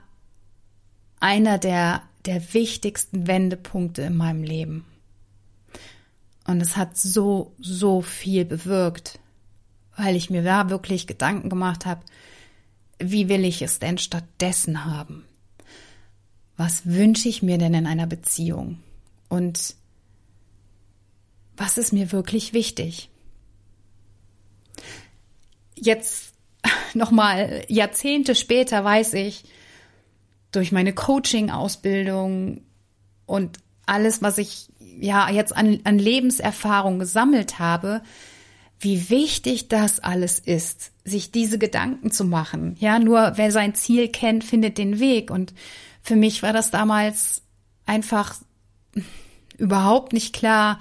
einer 1.19 1.57
der, 1.57 2.03
der 2.25 2.53
wichtigsten 2.53 3.27
Wendepunkte 3.27 4.03
in 4.03 4.15
meinem 4.15 4.43
Leben. 4.43 4.85
Und 6.47 6.61
es 6.61 6.77
hat 6.77 6.97
so, 6.97 7.53
so 7.59 8.01
viel 8.01 8.45
bewirkt, 8.45 9.19
weil 9.97 10.15
ich 10.15 10.29
mir 10.29 10.43
da 10.43 10.69
wirklich 10.69 11.07
Gedanken 11.07 11.49
gemacht 11.49 11.85
habe, 11.85 12.01
wie 12.99 13.27
will 13.27 13.43
ich 13.43 13.61
es 13.61 13.79
denn 13.79 13.97
stattdessen 13.97 14.85
haben? 14.85 15.25
Was 16.55 16.85
wünsche 16.85 17.27
ich 17.27 17.41
mir 17.41 17.57
denn 17.57 17.73
in 17.73 17.87
einer 17.87 18.07
Beziehung? 18.07 18.79
Und 19.27 19.75
was 21.57 21.77
ist 21.77 21.93
mir 21.93 22.11
wirklich 22.11 22.53
wichtig? 22.53 23.09
Jetzt 25.75 26.33
nochmal 26.93 27.63
Jahrzehnte 27.67 28.35
später 28.35 28.83
weiß 28.83 29.13
ich, 29.13 29.43
durch 30.51 30.71
meine 30.71 30.93
Coaching-Ausbildung 30.93 32.61
und 33.25 33.57
alles, 33.85 34.21
was 34.21 34.37
ich 34.37 34.69
ja 34.79 35.29
jetzt 35.29 35.55
an, 35.55 35.79
an 35.83 35.99
Lebenserfahrung 35.99 36.99
gesammelt 36.99 37.59
habe, 37.59 38.01
wie 38.79 39.09
wichtig 39.09 39.67
das 39.67 39.99
alles 39.99 40.39
ist, 40.39 40.91
sich 41.03 41.31
diese 41.31 41.57
Gedanken 41.57 42.11
zu 42.11 42.23
machen. 42.23 42.75
Ja, 42.79 42.99
nur 42.99 43.33
wer 43.35 43.51
sein 43.51 43.75
Ziel 43.75 44.09
kennt, 44.09 44.43
findet 44.43 44.77
den 44.77 44.99
Weg. 44.99 45.31
Und 45.31 45.53
für 46.01 46.15
mich 46.15 46.43
war 46.43 46.53
das 46.53 46.71
damals 46.71 47.41
einfach 47.85 48.35
überhaupt 49.57 50.13
nicht 50.13 50.33
klar, 50.33 50.79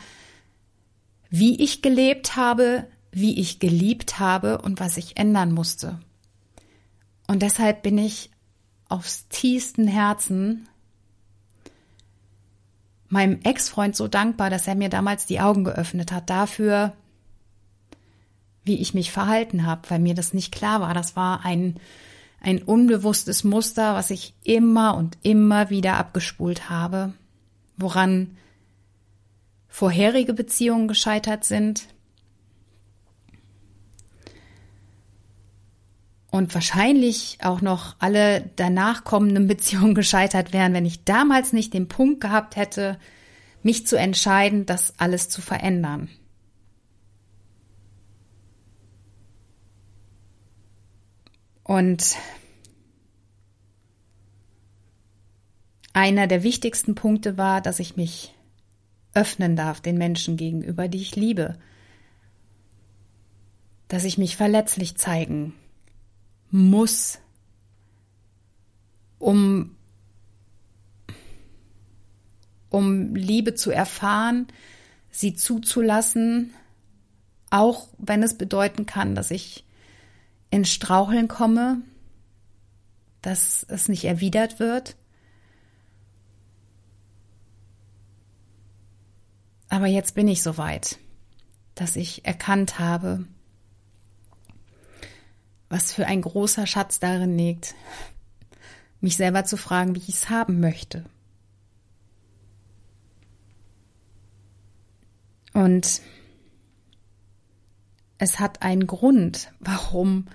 wie 1.36 1.60
ich 1.60 1.82
gelebt 1.82 2.36
habe, 2.36 2.86
wie 3.10 3.40
ich 3.40 3.58
geliebt 3.58 4.20
habe 4.20 4.58
und 4.58 4.78
was 4.78 4.96
ich 4.96 5.16
ändern 5.16 5.50
musste. 5.50 5.98
Und 7.26 7.42
deshalb 7.42 7.82
bin 7.82 7.98
ich 7.98 8.30
aufs 8.88 9.26
tiefsten 9.30 9.88
Herzen 9.88 10.68
meinem 13.08 13.40
Ex-Freund 13.42 13.96
so 13.96 14.06
dankbar, 14.06 14.48
dass 14.48 14.68
er 14.68 14.76
mir 14.76 14.88
damals 14.88 15.26
die 15.26 15.40
Augen 15.40 15.64
geöffnet 15.64 16.12
hat 16.12 16.30
dafür, 16.30 16.92
wie 18.62 18.80
ich 18.80 18.94
mich 18.94 19.10
verhalten 19.10 19.66
habe, 19.66 19.90
weil 19.90 19.98
mir 19.98 20.14
das 20.14 20.34
nicht 20.34 20.54
klar 20.54 20.80
war. 20.80 20.94
Das 20.94 21.16
war 21.16 21.44
ein, 21.44 21.80
ein 22.40 22.62
unbewusstes 22.62 23.42
Muster, 23.42 23.94
was 23.94 24.10
ich 24.10 24.34
immer 24.44 24.96
und 24.96 25.18
immer 25.22 25.68
wieder 25.68 25.96
abgespult 25.96 26.70
habe, 26.70 27.12
woran 27.76 28.36
vorherige 29.74 30.34
Beziehungen 30.34 30.86
gescheitert 30.86 31.42
sind. 31.42 31.88
Und 36.30 36.54
wahrscheinlich 36.54 37.38
auch 37.42 37.60
noch 37.60 37.96
alle 37.98 38.52
danach 38.54 39.02
kommenden 39.02 39.48
Beziehungen 39.48 39.94
gescheitert 39.96 40.52
wären, 40.52 40.74
wenn 40.74 40.86
ich 40.86 41.02
damals 41.02 41.52
nicht 41.52 41.74
den 41.74 41.88
Punkt 41.88 42.20
gehabt 42.20 42.54
hätte, 42.54 43.00
mich 43.64 43.84
zu 43.84 43.98
entscheiden, 43.98 44.64
das 44.64 44.94
alles 45.00 45.28
zu 45.28 45.42
verändern. 45.42 46.08
Und 51.64 52.14
einer 55.92 56.28
der 56.28 56.44
wichtigsten 56.44 56.94
Punkte 56.94 57.36
war, 57.36 57.60
dass 57.60 57.80
ich 57.80 57.96
mich 57.96 58.34
öffnen 59.14 59.56
darf 59.56 59.80
den 59.80 59.98
Menschen 59.98 60.36
gegenüber, 60.36 60.88
die 60.88 61.00
ich 61.00 61.16
liebe. 61.16 61.58
Dass 63.88 64.04
ich 64.04 64.18
mich 64.18 64.36
verletzlich 64.36 64.96
zeigen 64.96 65.54
muss, 66.50 67.18
um, 69.18 69.74
um 72.68 73.14
Liebe 73.14 73.54
zu 73.54 73.70
erfahren, 73.70 74.46
sie 75.10 75.34
zuzulassen, 75.34 76.52
auch 77.50 77.88
wenn 77.98 78.22
es 78.22 78.36
bedeuten 78.36 78.84
kann, 78.84 79.14
dass 79.14 79.30
ich 79.30 79.64
in 80.50 80.64
Straucheln 80.64 81.28
komme, 81.28 81.82
dass 83.22 83.64
es 83.68 83.88
nicht 83.88 84.04
erwidert 84.04 84.58
wird. 84.60 84.96
Aber 89.68 89.86
jetzt 89.86 90.14
bin 90.14 90.28
ich 90.28 90.42
so 90.42 90.58
weit, 90.58 90.98
dass 91.74 91.96
ich 91.96 92.24
erkannt 92.24 92.78
habe, 92.78 93.24
was 95.68 95.92
für 95.92 96.06
ein 96.06 96.22
großer 96.22 96.66
Schatz 96.66 97.00
darin 97.00 97.36
liegt, 97.36 97.74
mich 99.00 99.16
selber 99.16 99.44
zu 99.44 99.56
fragen, 99.56 99.94
wie 99.94 100.00
ich 100.00 100.08
es 100.10 100.30
haben 100.30 100.60
möchte. 100.60 101.04
Und 105.52 106.00
es 108.18 108.40
hat 108.40 108.62
einen 108.62 108.86
Grund, 108.86 109.52
warum 109.60 110.26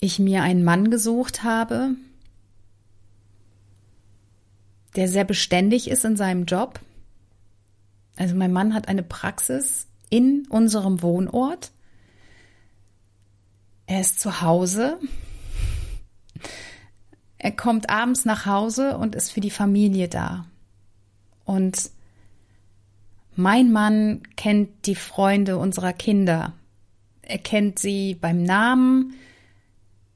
ich 0.00 0.18
mir 0.18 0.42
einen 0.42 0.64
Mann 0.64 0.90
gesucht 0.90 1.42
habe, 1.42 1.94
der 4.96 5.08
sehr 5.08 5.24
beständig 5.24 5.88
ist 5.88 6.04
in 6.04 6.16
seinem 6.16 6.44
Job, 6.44 6.80
also 8.16 8.34
mein 8.34 8.52
Mann 8.52 8.74
hat 8.74 8.88
eine 8.88 9.02
Praxis 9.02 9.86
in 10.10 10.46
unserem 10.48 11.02
Wohnort. 11.02 11.72
Er 13.86 14.00
ist 14.00 14.20
zu 14.20 14.40
Hause. 14.40 14.98
Er 17.38 17.52
kommt 17.52 17.90
abends 17.90 18.24
nach 18.24 18.46
Hause 18.46 18.96
und 18.96 19.14
ist 19.14 19.30
für 19.30 19.40
die 19.40 19.50
Familie 19.50 20.08
da. 20.08 20.46
Und 21.44 21.90
mein 23.36 23.72
Mann 23.72 24.22
kennt 24.36 24.86
die 24.86 24.94
Freunde 24.94 25.58
unserer 25.58 25.92
Kinder. 25.92 26.54
Er 27.22 27.38
kennt 27.38 27.78
sie 27.78 28.14
beim 28.14 28.42
Namen. 28.42 29.14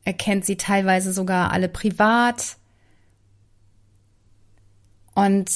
Er 0.05 0.15
kennt 0.15 0.45
sie 0.45 0.57
teilweise 0.57 1.13
sogar 1.13 1.53
alle 1.53 1.69
privat. 1.69 2.57
Und 5.15 5.51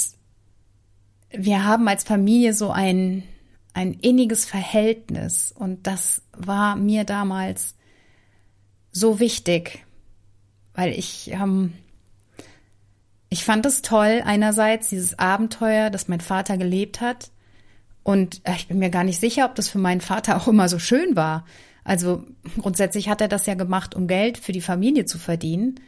wir 1.36 1.64
haben 1.64 1.88
als 1.88 2.04
Familie 2.04 2.54
so 2.54 2.70
ein, 2.70 3.22
ein 3.74 3.94
inniges 3.94 4.44
Verhältnis 4.44 5.52
und 5.56 5.86
das 5.86 6.22
war 6.36 6.76
mir 6.76 7.04
damals 7.04 7.74
so 8.90 9.18
wichtig, 9.18 9.84
weil 10.74 10.92
ich, 10.92 11.30
ähm, 11.32 11.72
ich 13.28 13.44
fand 13.44 13.64
es 13.66 13.82
toll, 13.82 14.22
einerseits 14.24 14.88
dieses 14.88 15.18
Abenteuer, 15.18 15.90
das 15.90 16.08
mein 16.08 16.20
Vater 16.20 16.58
gelebt 16.58 17.00
hat. 17.00 17.30
Und 18.02 18.40
äh, 18.44 18.54
ich 18.56 18.68
bin 18.68 18.78
mir 18.78 18.90
gar 18.90 19.04
nicht 19.04 19.20
sicher, 19.20 19.46
ob 19.46 19.54
das 19.54 19.68
für 19.68 19.78
meinen 19.78 20.00
Vater 20.00 20.36
auch 20.40 20.48
immer 20.48 20.68
so 20.68 20.78
schön 20.78 21.16
war. 21.16 21.46
Also 21.84 22.24
grundsätzlich 22.60 23.08
hat 23.08 23.20
er 23.20 23.28
das 23.28 23.46
ja 23.46 23.54
gemacht, 23.54 23.94
um 23.94 24.06
Geld 24.06 24.38
für 24.38 24.52
die 24.52 24.60
Familie 24.60 25.04
zu 25.04 25.18
verdienen. 25.18 25.80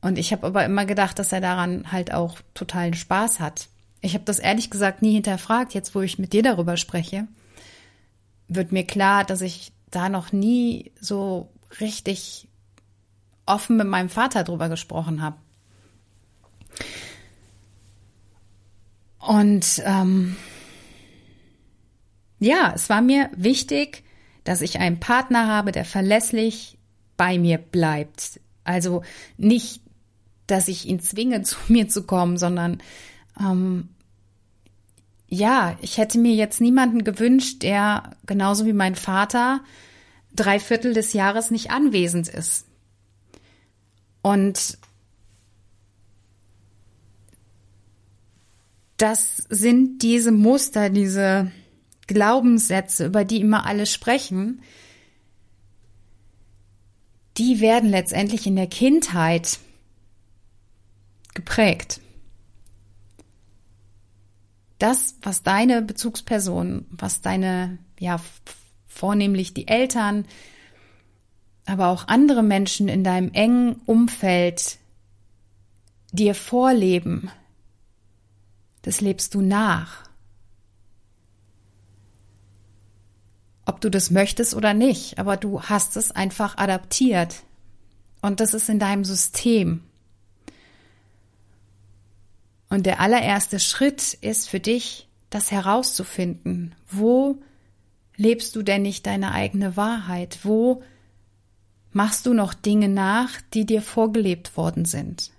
Und 0.00 0.18
ich 0.18 0.32
habe 0.32 0.46
aber 0.46 0.64
immer 0.64 0.86
gedacht, 0.86 1.18
dass 1.18 1.32
er 1.32 1.40
daran 1.40 1.90
halt 1.90 2.14
auch 2.14 2.38
totalen 2.54 2.94
Spaß 2.94 3.40
hat. 3.40 3.68
Ich 4.06 4.14
habe 4.14 4.24
das 4.24 4.38
ehrlich 4.38 4.70
gesagt 4.70 5.02
nie 5.02 5.14
hinterfragt. 5.14 5.74
Jetzt, 5.74 5.96
wo 5.96 6.00
ich 6.00 6.16
mit 6.16 6.32
dir 6.32 6.44
darüber 6.44 6.76
spreche, 6.76 7.26
wird 8.46 8.70
mir 8.70 8.84
klar, 8.84 9.24
dass 9.24 9.40
ich 9.40 9.72
da 9.90 10.08
noch 10.08 10.30
nie 10.30 10.92
so 11.00 11.50
richtig 11.80 12.46
offen 13.46 13.76
mit 13.76 13.88
meinem 13.88 14.08
Vater 14.08 14.44
drüber 14.44 14.68
gesprochen 14.68 15.22
habe. 15.22 15.36
Und 19.18 19.82
ähm, 19.84 20.36
ja, 22.38 22.72
es 22.76 22.88
war 22.88 23.02
mir 23.02 23.28
wichtig, 23.34 24.04
dass 24.44 24.60
ich 24.60 24.78
einen 24.78 25.00
Partner 25.00 25.48
habe, 25.48 25.72
der 25.72 25.84
verlässlich 25.84 26.78
bei 27.16 27.40
mir 27.40 27.58
bleibt. 27.58 28.38
Also 28.62 29.02
nicht, 29.36 29.80
dass 30.46 30.68
ich 30.68 30.86
ihn 30.86 31.00
zwinge, 31.00 31.42
zu 31.42 31.56
mir 31.66 31.88
zu 31.88 32.04
kommen, 32.04 32.38
sondern 32.38 32.80
ähm, 33.40 33.88
ja, 35.28 35.76
ich 35.80 35.98
hätte 35.98 36.18
mir 36.18 36.34
jetzt 36.34 36.60
niemanden 36.60 37.04
gewünscht, 37.04 37.62
der 37.62 38.10
genauso 38.26 38.64
wie 38.64 38.72
mein 38.72 38.94
Vater 38.94 39.60
drei 40.34 40.60
Viertel 40.60 40.92
des 40.92 41.12
Jahres 41.12 41.50
nicht 41.50 41.70
anwesend 41.70 42.28
ist. 42.28 42.66
Und 44.22 44.78
das 48.96 49.36
sind 49.48 50.02
diese 50.02 50.32
Muster, 50.32 50.90
diese 50.90 51.50
Glaubenssätze, 52.06 53.06
über 53.06 53.24
die 53.24 53.40
immer 53.40 53.66
alle 53.66 53.86
sprechen, 53.86 54.62
die 57.36 57.60
werden 57.60 57.90
letztendlich 57.90 58.46
in 58.46 58.56
der 58.56 58.68
Kindheit 58.68 59.58
geprägt. 61.34 62.00
Das, 64.78 65.16
was 65.22 65.42
deine 65.42 65.82
Bezugsperson, 65.82 66.86
was 66.90 67.20
deine, 67.20 67.78
ja, 67.98 68.20
vornehmlich 68.86 69.54
die 69.54 69.68
Eltern, 69.68 70.26
aber 71.66 71.88
auch 71.88 72.08
andere 72.08 72.42
Menschen 72.42 72.88
in 72.88 73.04
deinem 73.04 73.32
engen 73.32 73.76
Umfeld 73.86 74.78
dir 76.12 76.34
vorleben, 76.34 77.30
das 78.82 79.00
lebst 79.00 79.34
du 79.34 79.40
nach. 79.40 80.04
Ob 83.64 83.80
du 83.80 83.90
das 83.90 84.12
möchtest 84.12 84.54
oder 84.54 84.74
nicht, 84.74 85.18
aber 85.18 85.36
du 85.36 85.60
hast 85.62 85.96
es 85.96 86.12
einfach 86.12 86.56
adaptiert. 86.56 87.42
Und 88.22 88.38
das 88.38 88.54
ist 88.54 88.68
in 88.68 88.78
deinem 88.78 89.04
System. 89.04 89.82
Und 92.68 92.86
der 92.86 93.00
allererste 93.00 93.60
Schritt 93.60 94.14
ist 94.14 94.48
für 94.48 94.60
dich, 94.60 95.08
das 95.30 95.50
herauszufinden. 95.50 96.74
Wo 96.90 97.40
lebst 98.16 98.56
du 98.56 98.62
denn 98.62 98.82
nicht 98.82 99.06
deine 99.06 99.32
eigene 99.32 99.76
Wahrheit? 99.76 100.40
Wo 100.42 100.82
machst 101.92 102.26
du 102.26 102.34
noch 102.34 102.54
Dinge 102.54 102.88
nach, 102.88 103.40
die 103.54 103.66
dir 103.66 103.82
vorgelebt 103.82 104.56
worden 104.56 104.84
sind? 104.84 105.30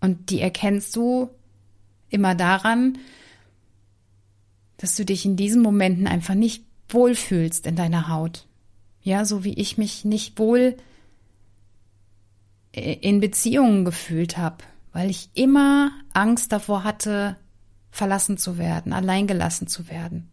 Und 0.00 0.30
die 0.30 0.40
erkennst 0.40 0.96
du 0.96 1.30
immer 2.08 2.34
daran, 2.34 2.98
dass 4.78 4.96
du 4.96 5.04
dich 5.04 5.26
in 5.26 5.36
diesen 5.36 5.60
Momenten 5.60 6.06
einfach 6.06 6.34
nicht 6.34 6.64
wohlfühlst 6.88 7.66
in 7.66 7.76
deiner 7.76 8.08
Haut. 8.08 8.46
Ja, 9.02 9.24
so 9.24 9.44
wie 9.44 9.54
ich 9.54 9.78
mich 9.78 10.04
nicht 10.04 10.38
wohl 10.38 10.76
in 12.72 13.20
Beziehungen 13.20 13.84
gefühlt 13.84 14.38
habe, 14.38 14.64
weil 14.92 15.10
ich 15.10 15.30
immer 15.34 15.92
Angst 16.12 16.52
davor 16.52 16.84
hatte, 16.84 17.36
verlassen 17.90 18.38
zu 18.38 18.58
werden, 18.58 18.92
alleingelassen 18.92 19.66
zu 19.66 19.88
werden. 19.88 20.30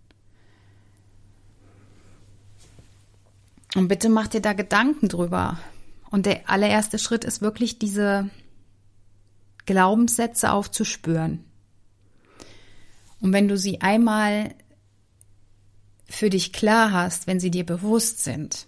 Und 3.75 3.87
bitte 3.87 4.09
mach 4.09 4.27
dir 4.27 4.41
da 4.41 4.53
Gedanken 4.53 5.07
drüber. 5.07 5.59
Und 6.09 6.25
der 6.25 6.49
allererste 6.49 6.99
Schritt 6.99 7.25
ist 7.25 7.41
wirklich 7.41 7.79
diese 7.79 8.29
Glaubenssätze 9.65 10.51
aufzuspüren. 10.51 11.43
Und 13.19 13.33
wenn 13.33 13.47
du 13.47 13.57
sie 13.57 13.81
einmal 13.81 14.55
für 16.05 16.29
dich 16.29 16.53
klar 16.53 16.91
hast, 16.91 17.27
wenn 17.27 17.39
sie 17.39 17.51
dir 17.51 17.65
bewusst 17.65 18.23
sind, 18.23 18.67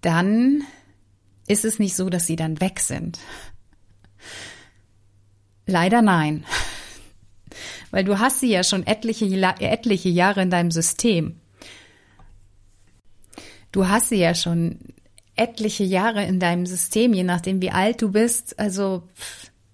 dann 0.00 0.64
ist 1.46 1.64
es 1.64 1.78
nicht 1.78 1.96
so, 1.96 2.08
dass 2.08 2.26
sie 2.26 2.36
dann 2.36 2.60
weg 2.60 2.80
sind. 2.80 3.18
Leider 5.66 6.02
nein. 6.02 6.44
Weil 7.90 8.04
du 8.04 8.18
hast 8.18 8.40
sie 8.40 8.50
ja 8.50 8.64
schon 8.64 8.86
etliche, 8.86 9.26
etliche 9.26 10.08
Jahre 10.08 10.42
in 10.42 10.50
deinem 10.50 10.70
System. 10.70 11.40
Du 13.70 13.88
hast 13.88 14.08
sie 14.08 14.16
ja 14.16 14.34
schon 14.34 14.78
etliche 15.34 15.84
Jahre 15.84 16.24
in 16.24 16.40
deinem 16.40 16.66
System, 16.66 17.14
je 17.14 17.24
nachdem 17.24 17.60
wie 17.62 17.70
alt 17.70 18.02
du 18.02 18.12
bist. 18.12 18.58
Also, 18.58 19.08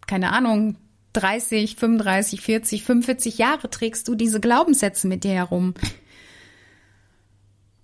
keine 0.06 0.32
Ahnung, 0.32 0.76
30, 1.14 1.76
35, 1.76 2.40
40, 2.40 2.84
45 2.84 3.38
Jahre 3.38 3.70
trägst 3.70 4.08
du 4.08 4.14
diese 4.14 4.40
Glaubenssätze 4.40 5.08
mit 5.08 5.24
dir 5.24 5.32
herum. 5.32 5.74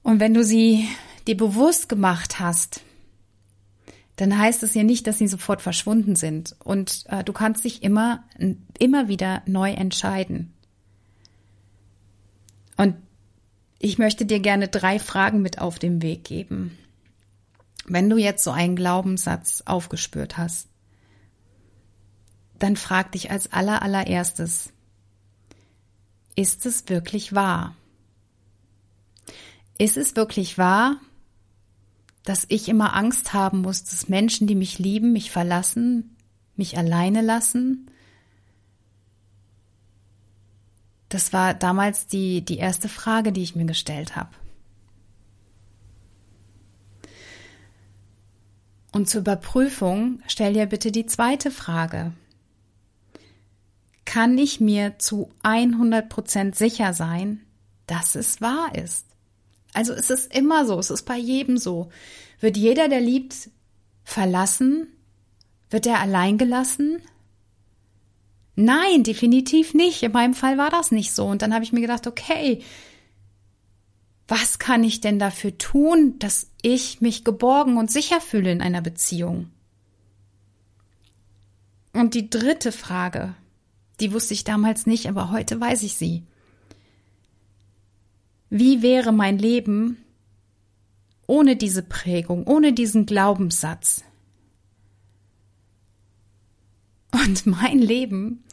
Und 0.02 0.20
wenn 0.20 0.34
du 0.34 0.44
sie 0.44 0.88
dir 1.26 1.36
bewusst 1.36 1.88
gemacht 1.88 2.38
hast, 2.38 2.82
dann 4.16 4.38
heißt 4.38 4.62
es 4.62 4.74
ja 4.74 4.84
nicht, 4.84 5.06
dass 5.06 5.18
sie 5.18 5.26
sofort 5.26 5.60
verschwunden 5.60 6.14
sind. 6.14 6.54
Und 6.62 7.04
äh, 7.08 7.24
du 7.24 7.32
kannst 7.32 7.64
dich 7.64 7.82
immer, 7.82 8.24
immer 8.78 9.08
wieder 9.08 9.42
neu 9.46 9.72
entscheiden. 9.72 10.52
Und 12.76 12.96
ich 13.78 13.98
möchte 13.98 14.24
dir 14.24 14.40
gerne 14.40 14.68
drei 14.68 14.98
Fragen 14.98 15.42
mit 15.42 15.58
auf 15.58 15.78
den 15.78 16.00
Weg 16.00 16.24
geben. 16.24 16.78
Wenn 17.86 18.08
du 18.08 18.16
jetzt 18.16 18.44
so 18.44 18.50
einen 18.50 18.76
Glaubenssatz 18.76 19.62
aufgespürt 19.66 20.38
hast, 20.38 20.68
dann 22.58 22.76
frag 22.76 23.12
dich 23.12 23.30
als 23.30 23.52
aller 23.52 23.82
allererstes, 23.82 24.72
ist 26.36 26.66
es 26.66 26.88
wirklich 26.88 27.34
wahr? 27.34 27.76
Ist 29.76 29.96
es 29.96 30.16
wirklich 30.16 30.56
wahr, 30.56 31.00
dass 32.24 32.46
ich 32.48 32.68
immer 32.68 32.94
Angst 32.94 33.32
haben 33.32 33.60
muss, 33.60 33.84
dass 33.84 34.08
Menschen, 34.08 34.46
die 34.46 34.54
mich 34.54 34.78
lieben, 34.78 35.12
mich 35.12 35.30
verlassen, 35.30 36.16
mich 36.56 36.76
alleine 36.76 37.20
lassen? 37.20 37.90
Das 41.10 41.32
war 41.32 41.54
damals 41.54 42.06
die, 42.06 42.44
die 42.44 42.56
erste 42.58 42.88
Frage, 42.88 43.30
die 43.30 43.42
ich 43.42 43.54
mir 43.54 43.66
gestellt 43.66 44.16
habe. 44.16 44.30
Und 48.90 49.08
zur 49.08 49.20
Überprüfung 49.20 50.20
stell 50.26 50.54
dir 50.54 50.66
bitte 50.66 50.92
die 50.92 51.06
zweite 51.06 51.50
Frage. 51.50 52.12
Kann 54.04 54.38
ich 54.38 54.60
mir 54.60 54.98
zu 54.98 55.30
100 55.42 56.08
Prozent 56.08 56.56
sicher 56.56 56.94
sein, 56.94 57.40
dass 57.86 58.14
es 58.14 58.40
wahr 58.40 58.74
ist? 58.74 59.13
Also 59.74 59.92
es 59.92 60.08
ist 60.08 60.34
immer 60.34 60.64
so, 60.64 60.78
es 60.78 60.90
ist 60.90 61.02
bei 61.02 61.18
jedem 61.18 61.58
so. 61.58 61.90
Wird 62.40 62.56
jeder, 62.56 62.88
der 62.88 63.00
liebt, 63.00 63.50
verlassen? 64.04 64.86
Wird 65.68 65.86
er 65.86 66.00
allein 66.00 66.38
gelassen? 66.38 67.02
Nein, 68.56 69.02
definitiv 69.02 69.74
nicht. 69.74 70.02
In 70.02 70.12
meinem 70.12 70.34
Fall 70.34 70.56
war 70.56 70.70
das 70.70 70.92
nicht 70.92 71.12
so. 71.12 71.26
Und 71.26 71.42
dann 71.42 71.52
habe 71.52 71.64
ich 71.64 71.72
mir 71.72 71.80
gedacht, 71.80 72.06
okay, 72.06 72.62
was 74.28 74.58
kann 74.58 74.84
ich 74.84 75.00
denn 75.00 75.18
dafür 75.18 75.58
tun, 75.58 76.18
dass 76.18 76.50
ich 76.62 77.00
mich 77.00 77.24
geborgen 77.24 77.76
und 77.76 77.90
sicher 77.90 78.20
fühle 78.20 78.52
in 78.52 78.62
einer 78.62 78.80
Beziehung? 78.80 79.50
Und 81.92 82.14
die 82.14 82.30
dritte 82.30 82.72
Frage, 82.72 83.34
die 84.00 84.12
wusste 84.12 84.34
ich 84.34 84.44
damals 84.44 84.86
nicht, 84.86 85.08
aber 85.08 85.30
heute 85.30 85.60
weiß 85.60 85.82
ich 85.82 85.94
sie. 85.94 86.24
Wie 88.56 88.82
wäre 88.82 89.10
mein 89.10 89.36
Leben 89.36 89.96
ohne 91.26 91.56
diese 91.56 91.82
Prägung, 91.82 92.46
ohne 92.46 92.72
diesen 92.72 93.06
Glaubenssatz. 93.06 94.04
Und 97.12 97.46
mein 97.46 97.78
Leben, 97.78 98.44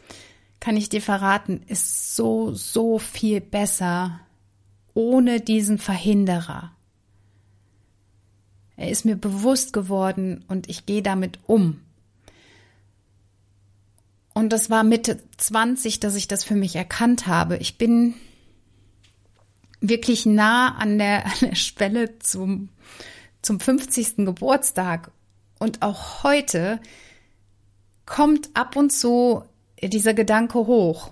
kann 0.60 0.78
ich 0.78 0.90
dir 0.90 1.02
verraten, 1.02 1.62
ist 1.68 2.16
so, 2.16 2.54
so 2.54 3.00
viel 3.00 3.42
besser 3.42 4.20
ohne 4.94 5.40
diesen 5.40 5.78
Verhinderer. 5.78 6.72
Er 8.76 8.90
ist 8.90 9.06
mir 9.06 9.16
bewusst 9.16 9.74
geworden 9.74 10.44
und 10.48 10.70
ich 10.70 10.86
gehe 10.86 11.02
damit 11.02 11.40
um. 11.48 11.80
Und 14.34 14.54
das 14.54 14.70
war 14.70 14.84
Mitte 14.84 15.22
20, 15.38 16.00
dass 16.00 16.16
ich 16.16 16.28
das 16.28 16.44
für 16.44 16.56
mich 16.56 16.76
erkannt 16.76 17.28
habe. 17.28 17.58
Ich 17.58 17.78
bin 17.78 18.16
wirklich 19.82 20.26
nah 20.26 20.76
an 20.76 20.98
der, 20.98 21.26
an 21.26 21.34
der 21.42 21.56
Schwelle 21.56 22.20
zum, 22.20 22.70
zum 23.42 23.60
50. 23.60 24.18
Geburtstag. 24.18 25.12
Und 25.60 25.82
auch 25.82 26.24
heute 26.24 26.80
kommt 28.06 28.50
ab 28.56 28.76
und 28.76 28.92
zu 28.92 29.44
dieser 29.82 30.14
Gedanke 30.14 30.60
hoch. 30.60 31.12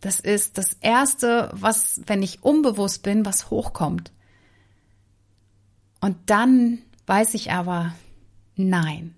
Das 0.00 0.20
ist 0.20 0.58
das 0.58 0.74
Erste, 0.80 1.50
was, 1.54 2.02
wenn 2.06 2.22
ich 2.22 2.42
unbewusst 2.42 3.02
bin, 3.02 3.24
was 3.24 3.50
hochkommt. 3.50 4.12
Und 6.00 6.16
dann 6.26 6.82
weiß 7.06 7.32
ich 7.32 7.52
aber, 7.52 7.94
nein, 8.56 9.14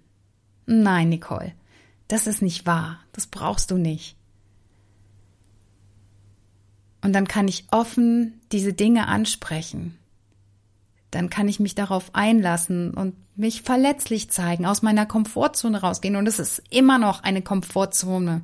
nein, 0.67 1.09
Nicole, 1.09 1.53
das 2.07 2.29
ist 2.29 2.41
nicht 2.41 2.67
wahr, 2.67 3.01
das 3.13 3.27
brauchst 3.27 3.73
du 3.73 3.79
nicht. 3.79 4.16
Und 7.07 7.13
dann 7.13 7.29
kann 7.29 7.47
ich 7.47 7.67
offen 7.71 8.41
diese 8.51 8.73
Dinge 8.73 9.07
ansprechen. 9.07 9.97
Dann 11.13 11.31
kann 11.31 11.47
ich 11.47 11.61
mich 11.61 11.77
darauf 11.77 12.13
einlassen 12.17 12.93
und 12.93 13.15
mich 13.37 13.63
verletzlich 13.63 14.29
zeigen, 14.29 14.67
aus 14.67 14.83
meiner 14.83 15.07
Komfortzone 15.07 15.83
rausgehen. 15.83 16.17
Und 16.17 16.27
es 16.27 16.41
ist 16.41 16.65
immer 16.69 16.99
noch 16.99 17.23
eine 17.23 17.43
Komfortzone. 17.43 18.43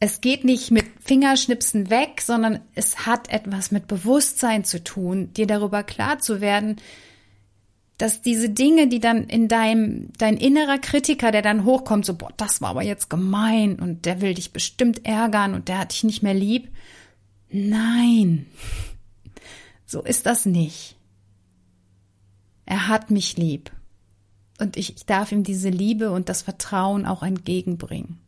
Es 0.00 0.20
geht 0.20 0.44
nicht 0.44 0.70
mit 0.70 0.84
Fingerschnipsen 1.02 1.88
weg, 1.88 2.20
sondern 2.20 2.60
es 2.74 3.06
hat 3.06 3.30
etwas 3.30 3.70
mit 3.70 3.86
Bewusstsein 3.86 4.64
zu 4.64 4.84
tun, 4.84 5.32
dir 5.32 5.46
darüber 5.46 5.82
klar 5.82 6.18
zu 6.18 6.42
werden, 6.42 6.76
dass 7.96 8.20
diese 8.20 8.50
Dinge, 8.50 8.86
die 8.86 9.00
dann 9.00 9.24
in 9.24 9.48
deinem, 9.48 10.10
dein 10.18 10.36
innerer 10.36 10.76
Kritiker, 10.76 11.32
der 11.32 11.40
dann 11.40 11.64
hochkommt, 11.64 12.04
so, 12.04 12.12
boah, 12.12 12.34
das 12.36 12.60
war 12.60 12.68
aber 12.68 12.82
jetzt 12.82 13.08
gemein 13.08 13.76
und 13.76 14.04
der 14.04 14.20
will 14.20 14.34
dich 14.34 14.52
bestimmt 14.52 15.06
ärgern 15.06 15.54
und 15.54 15.68
der 15.68 15.78
hat 15.78 15.92
dich 15.92 16.04
nicht 16.04 16.22
mehr 16.22 16.34
lieb, 16.34 16.68
Nein, 17.52 18.46
so 19.84 20.00
ist 20.02 20.24
das 20.24 20.46
nicht. 20.46 20.96
Er 22.64 22.88
hat 22.88 23.10
mich 23.10 23.36
lieb 23.36 23.70
und 24.58 24.78
ich, 24.78 25.04
darf 25.04 25.32
ihm 25.32 25.44
diese 25.44 25.68
Liebe 25.68 26.12
und 26.12 26.30
das 26.30 26.40
Vertrauen 26.40 27.04
auch 27.04 27.22
entgegenbringen. 27.22 28.18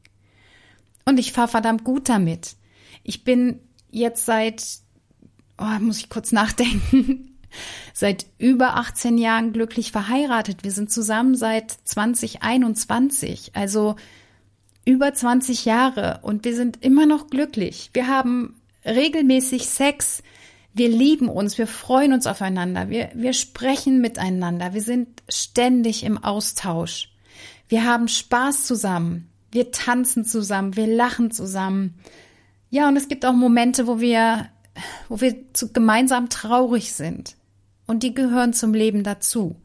Und 1.07 1.19
ich 1.19 1.33
fahre 1.33 1.49
verdammt 1.49 1.85
gut 1.85 2.11
damit. 2.11 2.57
Ich 3.03 3.25
bin 3.25 3.61
jetzt 3.91 4.27
seit, 4.27 4.63
oh, 5.57 5.79
muss 5.81 5.99
ich 5.99 6.11
kurz 6.11 6.31
nachdenken, 6.33 7.39
seit 7.95 8.27
über 8.37 8.77
18 8.77 9.17
Jahren 9.17 9.55
glücklich 9.55 9.91
verheiratet. 9.91 10.65
Wir 10.65 10.73
sind 10.73 10.93
zusammen 10.93 11.35
seit 11.35 11.71
2021, 11.71 13.53
also 13.55 13.97
über 14.85 15.15
20 15.15 15.65
Jahre 15.65 16.21
und 16.21 16.45
wir 16.45 16.55
sind 16.55 16.85
immer 16.85 17.07
noch 17.07 17.29
glücklich. 17.29 17.89
Wir 17.95 18.07
haben 18.07 18.61
regelmäßig 18.85 19.67
Sex. 19.67 20.23
Wir 20.73 20.89
lieben 20.89 21.29
uns, 21.29 21.57
wir 21.57 21.67
freuen 21.67 22.13
uns 22.13 22.27
aufeinander, 22.27 22.89
wir, 22.89 23.11
wir 23.15 23.33
sprechen 23.33 24.01
miteinander, 24.01 24.75
wir 24.75 24.83
sind 24.83 25.23
ständig 25.29 26.03
im 26.03 26.23
Austausch. 26.23 27.13
Wir 27.69 27.85
haben 27.85 28.09
Spaß 28.09 28.65
zusammen, 28.65 29.31
wir 29.53 29.71
tanzen 29.71 30.25
zusammen, 30.25 30.77
wir 30.77 30.89
lachen 30.89 31.31
zusammen. 31.31 31.95
Ja, 32.71 32.89
und 32.89 32.97
es 32.97 33.09
gibt 33.09 33.25
auch 33.25 33.33
Momente, 33.33 33.87
wo 33.87 34.01
wir, 34.01 34.49
wo 35.09 35.21
wir 35.21 35.53
zu, 35.53 35.73
gemeinsam 35.73 36.29
traurig 36.29 36.93
sind. 36.93 37.37
Und 37.87 38.03
die 38.03 38.15
gehören 38.15 38.53
zum 38.53 38.75
Leben 38.75 39.05
dazu. 39.05 39.57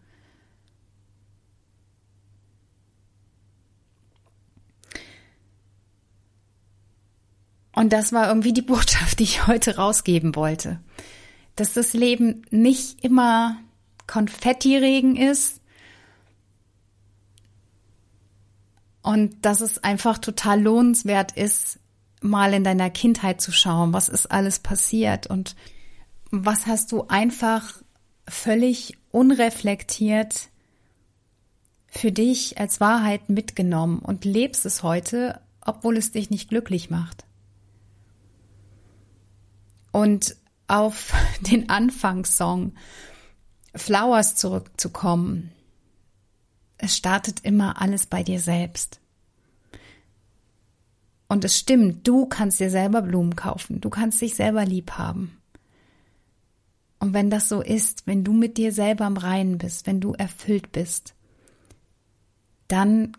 Und 7.79 7.93
das 7.93 8.11
war 8.11 8.27
irgendwie 8.27 8.51
die 8.51 8.61
Botschaft, 8.61 9.19
die 9.19 9.23
ich 9.23 9.47
heute 9.47 9.77
rausgeben 9.77 10.35
wollte. 10.35 10.81
Dass 11.55 11.71
das 11.71 11.93
Leben 11.93 12.41
nicht 12.49 13.05
immer 13.05 13.55
Konfettiregen 14.05 15.15
ist 15.15 15.61
und 19.01 19.45
dass 19.45 19.61
es 19.61 19.81
einfach 19.81 20.17
total 20.17 20.61
lohnenswert 20.61 21.31
ist, 21.37 21.79
mal 22.19 22.53
in 22.53 22.65
deiner 22.65 22.89
Kindheit 22.89 23.39
zu 23.39 23.53
schauen, 23.53 23.93
was 23.93 24.09
ist 24.09 24.29
alles 24.29 24.59
passiert 24.59 25.27
und 25.27 25.55
was 26.31 26.67
hast 26.67 26.91
du 26.91 27.07
einfach 27.07 27.81
völlig 28.27 28.97
unreflektiert 29.11 30.49
für 31.87 32.11
dich 32.11 32.59
als 32.59 32.81
Wahrheit 32.81 33.29
mitgenommen 33.29 33.99
und 33.99 34.25
lebst 34.25 34.65
es 34.65 34.83
heute, 34.83 35.39
obwohl 35.61 35.95
es 35.95 36.11
dich 36.11 36.29
nicht 36.29 36.49
glücklich 36.49 36.89
macht. 36.89 37.23
Und 39.91 40.36
auf 40.67 41.13
den 41.41 41.69
Anfangssong 41.69 42.73
Flowers 43.75 44.36
zurückzukommen. 44.36 45.52
Es 46.78 46.95
startet 46.95 47.41
immer 47.41 47.82
alles 47.82 48.06
bei 48.06 48.23
dir 48.23 48.39
selbst. 48.39 48.99
Und 51.28 51.45
es 51.45 51.58
stimmt, 51.58 52.08
du 52.08 52.25
kannst 52.25 52.60
dir 52.60 52.71
selber 52.71 53.04
Blumen 53.04 53.36
kaufen, 53.36 53.82
du 53.82 53.89
kannst 53.89 54.19
dich 54.21 54.36
selber 54.36 54.65
lieb 54.65 54.93
haben. 54.93 55.38
Und 56.99 57.13
wenn 57.13 57.30
das 57.30 57.47
so 57.47 57.62
ist, 57.62 58.08
wenn 58.08 58.23
du 58.23 58.34
mit 58.34 58.58
dir 58.58 58.73
selber 58.73 59.06
im 59.06 59.17
Reinen 59.17 59.58
bist, 59.58 59.86
wenn 59.86 60.02
du 60.02 60.13
erfüllt 60.13 60.71
bist, 60.71 61.13
dann 62.67 63.13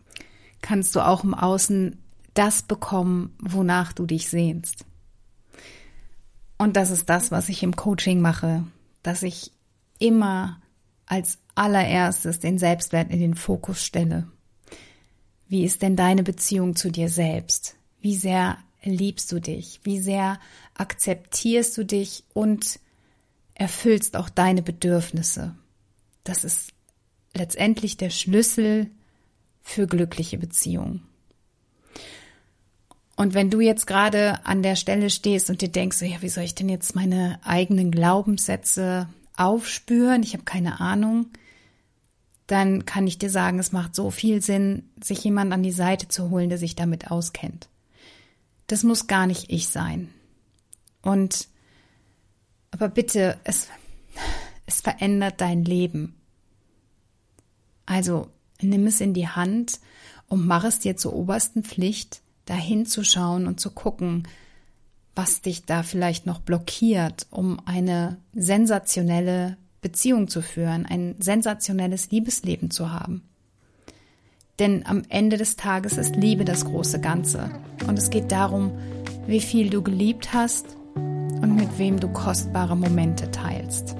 kannst 0.61 0.95
du 0.95 1.01
auch 1.01 1.25
im 1.25 1.35
Außen 1.35 1.99
das 2.35 2.63
bekommen, 2.63 3.35
wonach 3.39 3.93
du 3.93 4.07
dich 4.07 4.29
sehnst. 4.29 4.85
Und 6.61 6.77
das 6.77 6.91
ist 6.91 7.09
das, 7.09 7.31
was 7.31 7.49
ich 7.49 7.63
im 7.63 7.75
Coaching 7.75 8.21
mache, 8.21 8.67
dass 9.03 9.23
ich 9.23 9.51
immer 9.99 10.61
als 11.07 11.39
allererstes 11.55 12.39
den 12.39 12.59
Selbstwert 12.59 13.11
in 13.11 13.19
den 13.19 13.35
Fokus 13.35 13.83
stelle. 13.83 14.29
Wie 15.49 15.65
ist 15.65 15.81
denn 15.81 15.97
deine 15.97 16.23
Beziehung 16.23 16.77
zu 16.77 16.91
dir 16.91 17.09
selbst? 17.09 17.77
Wie 18.03 18.15
sehr 18.15 18.59
liebst 18.83 19.33
du 19.33 19.41
dich? 19.41 19.81
Wie 19.85 20.01
sehr 20.01 20.39
akzeptierst 20.75 21.79
du 21.79 21.87
dich 21.87 22.25
und 22.35 22.79
erfüllst 23.55 24.15
auch 24.15 24.29
deine 24.29 24.61
Bedürfnisse? 24.61 25.57
Das 26.25 26.45
ist 26.45 26.75
letztendlich 27.35 27.97
der 27.97 28.11
Schlüssel 28.11 28.91
für 29.63 29.87
glückliche 29.87 30.37
Beziehungen. 30.37 31.10
Und 33.21 33.35
wenn 33.35 33.51
du 33.51 33.61
jetzt 33.61 33.87
gerade 33.87 34.47
an 34.47 34.63
der 34.63 34.77
Stelle 34.77 35.11
stehst 35.11 35.51
und 35.51 35.61
dir 35.61 35.69
denkst, 35.69 36.01
ja, 36.01 36.23
wie 36.23 36.31
soll 36.31 36.45
ich 36.45 36.55
denn 36.55 36.71
jetzt 36.71 36.95
meine 36.95 37.39
eigenen 37.45 37.91
Glaubenssätze 37.91 39.11
aufspüren? 39.37 40.23
Ich 40.23 40.33
habe 40.33 40.45
keine 40.45 40.81
Ahnung. 40.81 41.27
Dann 42.47 42.87
kann 42.87 43.07
ich 43.07 43.19
dir 43.19 43.29
sagen, 43.29 43.59
es 43.59 43.73
macht 43.73 43.95
so 43.95 44.11
viel 44.11 44.41
Sinn, 44.41 44.89
sich 45.03 45.23
jemand 45.23 45.53
an 45.53 45.63
die 45.63 45.71
Seite 45.71 46.09
zu 46.09 46.31
holen, 46.31 46.49
der 46.49 46.57
sich 46.57 46.77
damit 46.77 47.11
auskennt. 47.11 47.69
Das 48.69 48.85
muss 48.85 49.07
gar 49.07 49.27
nicht 49.27 49.51
ich 49.53 49.69
sein. 49.69 50.09
Und 51.03 51.49
aber 52.71 52.89
bitte, 52.89 53.39
es, 53.45 53.69
es 54.65 54.81
verändert 54.81 55.43
dein 55.43 55.63
Leben. 55.67 56.15
Also 57.85 58.31
nimm 58.63 58.87
es 58.87 59.03
in 59.03 59.13
die 59.13 59.29
Hand 59.29 59.79
und 60.27 60.47
mach 60.47 60.65
es 60.65 60.79
dir 60.79 60.97
zur 60.97 61.13
obersten 61.13 61.65
Pflicht, 61.65 62.23
da 62.47 62.55
hinzuschauen 62.55 63.47
und 63.47 63.61
zu 63.61 63.71
gucken, 63.71 64.27
was 65.15 65.41
dich 65.41 65.65
da 65.65 65.83
vielleicht 65.83 66.27
noch 66.27 66.41
blockiert, 66.41 67.27
um 67.31 67.61
eine 67.67 68.19
sensationelle 68.33 69.57
Beziehung 69.83 70.29
zu 70.29 70.43
führen, 70.43 70.87
ein 70.87 71.17
sensationelles 71.19 72.11
Liebesleben 72.11 72.71
zu 72.71 72.93
haben. 72.93 73.23
Denn 74.59 74.85
am 74.85 75.03
Ende 75.09 75.39
des 75.39 75.57
Tages 75.57 75.97
ist 75.97 76.17
Liebe 76.17 76.45
das 76.45 76.67
große 76.67 77.01
Ganze. 77.01 77.51
Und 77.87 77.99
es 77.99 78.11
geht 78.11 78.31
darum, 78.31 78.73
wie 79.27 79.41
viel 79.41 79.71
du 79.71 79.83
geliebt 79.83 80.35
hast 80.35 80.77
und 80.95 81.57
mit 81.57 81.79
wem 81.79 81.99
du 81.99 82.09
kostbare 82.09 82.77
Momente 82.77 83.31
teilst. 83.31 83.97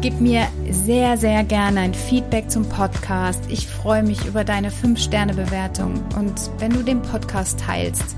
Gib 0.00 0.20
mir 0.20 0.46
sehr, 0.70 1.16
sehr 1.16 1.42
gerne 1.42 1.80
ein 1.80 1.92
Feedback 1.92 2.48
zum 2.48 2.68
Podcast. 2.68 3.42
Ich 3.48 3.66
freue 3.66 4.04
mich 4.04 4.26
über 4.26 4.44
deine 4.44 4.70
5-Sterne-Bewertung 4.70 5.94
und 6.16 6.52
wenn 6.58 6.70
du 6.70 6.84
den 6.84 7.02
Podcast 7.02 7.58
teilst 7.58 8.14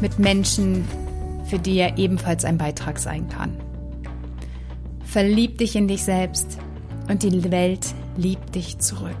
mit 0.00 0.18
Menschen, 0.18 0.84
für 1.44 1.60
die 1.60 1.78
er 1.78 1.98
ebenfalls 1.98 2.44
ein 2.44 2.58
Beitrag 2.58 2.98
sein 2.98 3.28
kann. 3.28 3.56
verlieb 5.04 5.58
dich 5.58 5.76
in 5.76 5.86
dich 5.86 6.02
selbst 6.02 6.58
und 7.08 7.22
die 7.22 7.48
Welt 7.52 7.94
liebt 8.16 8.56
dich 8.56 8.80
zurück. 8.80 9.16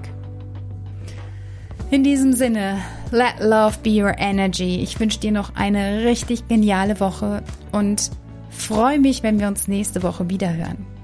In 1.92 2.02
diesem 2.02 2.32
Sinne, 2.32 2.78
let 3.12 3.38
love 3.38 3.78
be 3.84 4.02
your 4.02 4.18
energy. 4.18 4.80
Ich 4.80 4.98
wünsche 4.98 5.20
dir 5.20 5.30
noch 5.30 5.54
eine 5.54 6.04
richtig 6.04 6.48
geniale 6.48 6.98
Woche 6.98 7.44
und 7.70 8.10
freue 8.50 8.98
mich, 8.98 9.22
wenn 9.22 9.38
wir 9.38 9.46
uns 9.46 9.68
nächste 9.68 10.02
Woche 10.02 10.28
wieder 10.28 10.52
hören. 10.52 10.97